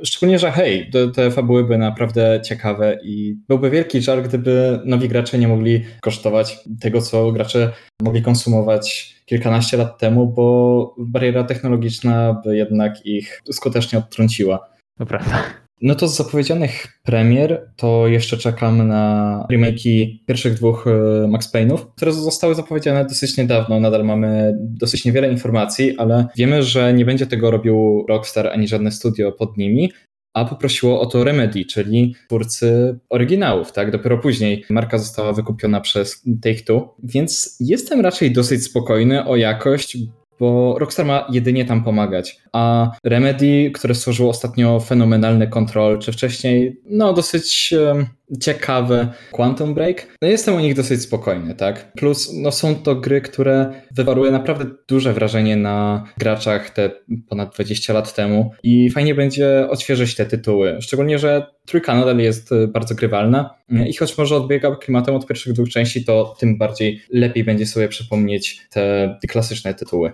Szczególnie, 0.04 0.38
że 0.38 0.50
hej, 0.52 0.90
te, 1.14 1.30
fabuły 1.30 1.64
były 1.64 1.78
naprawdę 1.78 2.40
ciekawe 2.44 2.98
i 3.04 3.36
byłby 3.48 3.70
wielki 3.70 4.02
żal, 4.02 4.22
gdyby 4.22 4.80
nowi 4.84 5.08
gracze 5.08 5.38
nie 5.38 5.48
mogli 5.48 5.84
kosztować 6.00 6.58
tego, 6.80 7.02
co 7.02 7.32
gracze 7.32 7.72
mogli 8.02 8.22
konsumować 8.22 9.14
kilkanaście 9.26 9.76
lat 9.76 9.98
temu, 9.98 10.26
bo 10.26 10.94
bariera 10.98 11.44
technologiczna 11.44 12.40
by 12.44 12.56
jednak 12.56 13.06
ich 13.06 13.40
skutecznie 13.52 13.98
odtrąciła. 13.98 14.68
To 14.98 15.06
prawda. 15.06 15.44
No 15.82 15.94
to 15.94 16.08
z 16.08 16.16
zapowiedzianych 16.16 16.86
premier 17.02 17.70
to 17.76 18.08
jeszcze 18.08 18.36
czekam 18.36 18.88
na 18.88 19.46
remake'i 19.52 20.18
pierwszych 20.26 20.54
dwóch 20.54 20.86
e, 20.86 21.28
Max 21.28 21.54
Payne'ów, 21.54 21.78
które 21.96 22.12
zostały 22.12 22.54
zapowiedziane 22.54 23.04
dosyć 23.04 23.36
niedawno. 23.36 23.80
Nadal 23.80 24.04
mamy 24.04 24.54
dosyć 24.58 25.04
niewiele 25.04 25.30
informacji, 25.30 25.98
ale 25.98 26.26
wiemy, 26.36 26.62
że 26.62 26.94
nie 26.94 27.04
będzie 27.04 27.26
tego 27.26 27.50
robił 27.50 28.04
Rockstar 28.08 28.46
ani 28.46 28.68
żadne 28.68 28.90
studio 28.90 29.32
pod 29.32 29.56
nimi, 29.56 29.92
a 30.34 30.44
poprosiło 30.44 31.00
o 31.00 31.06
to 31.06 31.24
Remedy, 31.24 31.64
czyli 31.64 32.14
twórcy 32.26 32.98
oryginałów, 33.10 33.72
tak? 33.72 33.90
Dopiero 33.90 34.18
później 34.18 34.64
marka 34.70 34.98
została 34.98 35.32
wykupiona 35.32 35.80
przez 35.80 36.22
Take-Two, 36.44 36.88
więc 37.02 37.56
jestem 37.60 38.00
raczej 38.00 38.30
dosyć 38.30 38.64
spokojny 38.64 39.24
o 39.24 39.36
jakość, 39.36 39.96
bo 40.40 40.78
Rockstar 40.78 41.06
ma 41.06 41.26
jedynie 41.30 41.64
tam 41.64 41.84
pomagać. 41.84 42.38
A 42.52 42.90
Remedy, 43.04 43.70
które 43.74 43.94
stworzyło 43.94 44.30
ostatnio 44.30 44.80
fenomenalny 44.80 45.48
Control, 45.48 45.98
czy 45.98 46.12
wcześniej, 46.12 46.80
no 46.90 47.12
dosyć 47.12 47.74
um, 47.86 48.06
ciekawe 48.40 49.08
Quantum 49.30 49.74
Break, 49.74 50.06
no 50.22 50.28
jestem 50.28 50.54
o 50.54 50.60
nich 50.60 50.74
dosyć 50.74 51.02
spokojny, 51.02 51.54
tak? 51.54 51.92
Plus, 51.92 52.32
no 52.34 52.52
są 52.52 52.74
to 52.74 52.94
gry, 52.94 53.20
które 53.20 53.72
wywarły 53.90 54.30
naprawdę 54.30 54.64
duże 54.88 55.12
wrażenie 55.12 55.56
na 55.56 56.04
graczach 56.18 56.70
te 56.70 56.90
ponad 57.28 57.54
20 57.54 57.92
lat 57.92 58.14
temu 58.14 58.50
i 58.62 58.90
fajnie 58.90 59.14
będzie 59.14 59.68
odświeżyć 59.70 60.14
te 60.14 60.26
tytuły. 60.26 60.76
Szczególnie, 60.80 61.18
że 61.18 61.46
trójka 61.66 61.94
nadal 61.94 62.18
jest 62.18 62.50
bardzo 62.68 62.94
grywalna 62.94 63.54
i 63.86 63.96
choć 63.96 64.18
może 64.18 64.36
odbiega 64.36 64.76
klimatem 64.76 65.14
od 65.14 65.26
pierwszych 65.26 65.52
dwóch 65.52 65.68
części, 65.68 66.04
to 66.04 66.36
tym 66.38 66.58
bardziej 66.58 67.02
lepiej 67.10 67.44
będzie 67.44 67.66
sobie 67.66 67.88
przypomnieć 67.88 68.60
te 68.70 69.18
klasyczne 69.28 69.74
tytuły. 69.74 70.12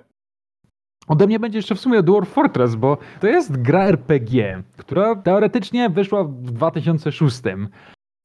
Ode 1.08 1.26
mnie 1.26 1.40
będzie 1.40 1.58
jeszcze 1.58 1.74
w 1.74 1.80
sumie 1.80 2.02
Dwarf 2.02 2.28
Fortress, 2.28 2.74
bo 2.74 2.98
to 3.20 3.26
jest 3.26 3.56
gra 3.62 3.84
RPG, 3.84 4.62
która 4.76 5.16
teoretycznie 5.16 5.90
wyszła 5.90 6.24
w 6.24 6.32
2006, 6.32 7.42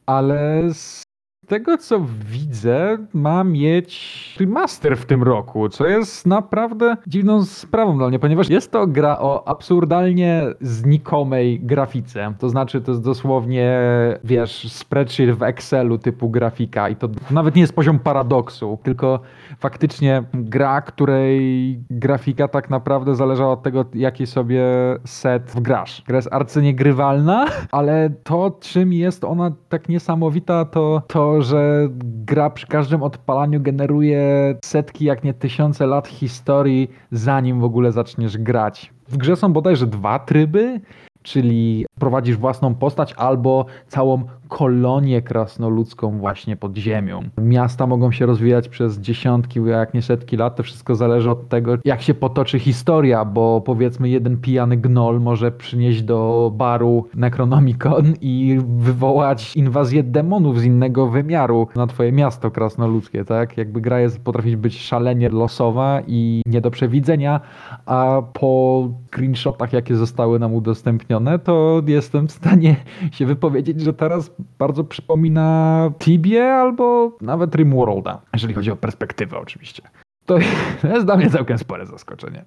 ale 0.05 0.63
tego 1.47 1.77
co 1.77 2.01
widzę, 2.25 2.97
ma 3.13 3.43
mieć 3.43 4.35
remaster 4.39 4.97
w 4.97 5.05
tym 5.05 5.23
roku, 5.23 5.69
co 5.69 5.87
jest 5.87 6.25
naprawdę 6.25 6.97
dziwną 7.07 7.45
sprawą 7.45 7.97
dla 7.97 8.09
mnie, 8.09 8.19
ponieważ 8.19 8.49
jest 8.49 8.71
to 8.71 8.87
gra 8.87 9.19
o 9.19 9.47
absurdalnie 9.47 10.43
znikomej 10.61 11.59
grafice. 11.59 12.33
To 12.39 12.49
znaczy, 12.49 12.81
to 12.81 12.91
jest 12.91 13.03
dosłownie, 13.03 13.79
wiesz, 14.23 14.73
spreadsheet 14.73 15.31
w 15.31 15.43
Excelu 15.43 15.97
typu 15.97 16.29
grafika 16.29 16.89
i 16.89 16.95
to 16.95 17.09
nawet 17.31 17.55
nie 17.55 17.61
jest 17.61 17.75
poziom 17.75 17.99
paradoksu, 17.99 18.79
tylko 18.83 19.19
faktycznie 19.59 20.23
gra, 20.33 20.81
której 20.81 21.79
grafika 21.89 22.47
tak 22.47 22.69
naprawdę 22.69 23.15
zależała 23.15 23.53
od 23.53 23.63
tego, 23.63 23.85
jaki 23.93 24.27
sobie 24.27 24.63
set 25.05 25.51
wgrasz. 25.55 26.03
Gra 26.07 26.15
jest 26.15 26.33
arcyniegrywalna, 26.33 27.45
ale 27.71 28.09
to, 28.23 28.57
czym 28.59 28.93
jest 28.93 29.23
ona 29.23 29.51
tak 29.69 29.89
niesamowita, 29.89 30.65
to 30.65 31.01
to, 31.07 31.40
że 31.41 31.89
gra 32.25 32.49
przy 32.49 32.67
każdym 32.67 33.03
odpalaniu 33.03 33.61
generuje 33.61 34.55
setki, 34.65 35.05
jak 35.05 35.23
nie 35.23 35.33
tysiące 35.33 35.87
lat 35.87 36.07
historii, 36.07 36.91
zanim 37.11 37.59
w 37.59 37.63
ogóle 37.63 37.91
zaczniesz 37.91 38.37
grać. 38.37 38.93
W 39.07 39.17
grze 39.17 39.35
są 39.35 39.53
bodajże 39.53 39.87
dwa 39.87 40.19
tryby, 40.19 40.81
czyli 41.23 41.85
prowadzisz 42.01 42.37
własną 42.37 42.75
postać 42.75 43.13
albo 43.13 43.65
całą 43.87 44.23
kolonię 44.47 45.21
krasnoludzką 45.21 46.17
właśnie 46.17 46.55
pod 46.55 46.77
ziemią. 46.77 47.21
Miasta 47.37 47.87
mogą 47.87 48.11
się 48.11 48.25
rozwijać 48.25 48.69
przez 48.69 48.99
dziesiątki, 48.99 49.59
jak 49.65 49.93
nie 49.93 50.01
setki 50.01 50.37
lat. 50.37 50.55
To 50.55 50.63
wszystko 50.63 50.95
zależy 50.95 51.29
od 51.31 51.49
tego, 51.49 51.77
jak 51.85 52.01
się 52.01 52.13
potoczy 52.13 52.59
historia, 52.59 53.25
bo 53.25 53.61
powiedzmy 53.61 54.09
jeden 54.09 54.37
pijany 54.37 54.77
gnoll 54.77 55.19
może 55.19 55.51
przynieść 55.51 56.01
do 56.03 56.51
baru 56.55 57.05
Necronomicon 57.15 58.13
i 58.21 58.59
wywołać 58.77 59.55
inwazję 59.55 60.03
demonów 60.03 60.59
z 60.59 60.63
innego 60.63 61.07
wymiaru 61.07 61.67
na 61.75 61.87
twoje 61.87 62.11
miasto 62.11 62.51
krasnoludzkie, 62.51 63.25
tak? 63.25 63.57
Jakby 63.57 63.81
gra 63.81 63.99
jest, 63.99 64.23
potrafi 64.23 64.57
być 64.57 64.81
szalenie 64.81 65.29
losowa 65.29 66.01
i 66.07 66.41
nie 66.45 66.61
do 66.61 66.71
przewidzenia, 66.71 67.41
a 67.85 68.21
po 68.33 68.89
screenshotach, 69.07 69.73
jakie 69.73 69.95
zostały 69.95 70.39
nam 70.39 70.53
udostępnione, 70.53 71.39
to 71.39 71.81
jestem 71.91 72.27
w 72.27 72.31
stanie 72.31 72.75
się 73.11 73.25
wypowiedzieć, 73.25 73.81
że 73.81 73.93
teraz 73.93 74.31
bardzo 74.59 74.83
przypomina 74.83 75.91
Tibie 75.99 76.53
albo 76.53 77.17
nawet 77.21 77.55
Rimworlda, 77.55 78.21
jeżeli 78.33 78.53
chodzi 78.53 78.71
o 78.71 78.75
perspektywę 78.75 79.37
oczywiście. 79.37 79.83
To 80.25 80.37
jest 80.93 81.05
dla 81.05 81.17
mnie 81.17 81.29
całkiem 81.29 81.57
spore 81.57 81.85
zaskoczenie. 81.85 82.45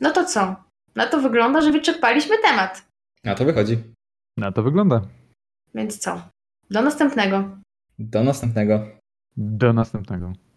No 0.00 0.10
to 0.10 0.24
co? 0.24 0.56
Na 0.94 1.06
to 1.06 1.20
wygląda, 1.20 1.60
że 1.60 1.72
wyczerpaliśmy 1.72 2.36
temat. 2.42 2.88
Na 3.24 3.34
to 3.34 3.44
wychodzi. 3.44 3.78
Na 4.36 4.52
to 4.52 4.62
wygląda. 4.62 5.00
Więc 5.74 5.98
co? 5.98 6.22
Do 6.70 6.82
następnego. 6.82 7.58
Do 7.98 8.24
następnego. 8.24 8.86
Do 9.36 9.72
następnego. 9.72 10.32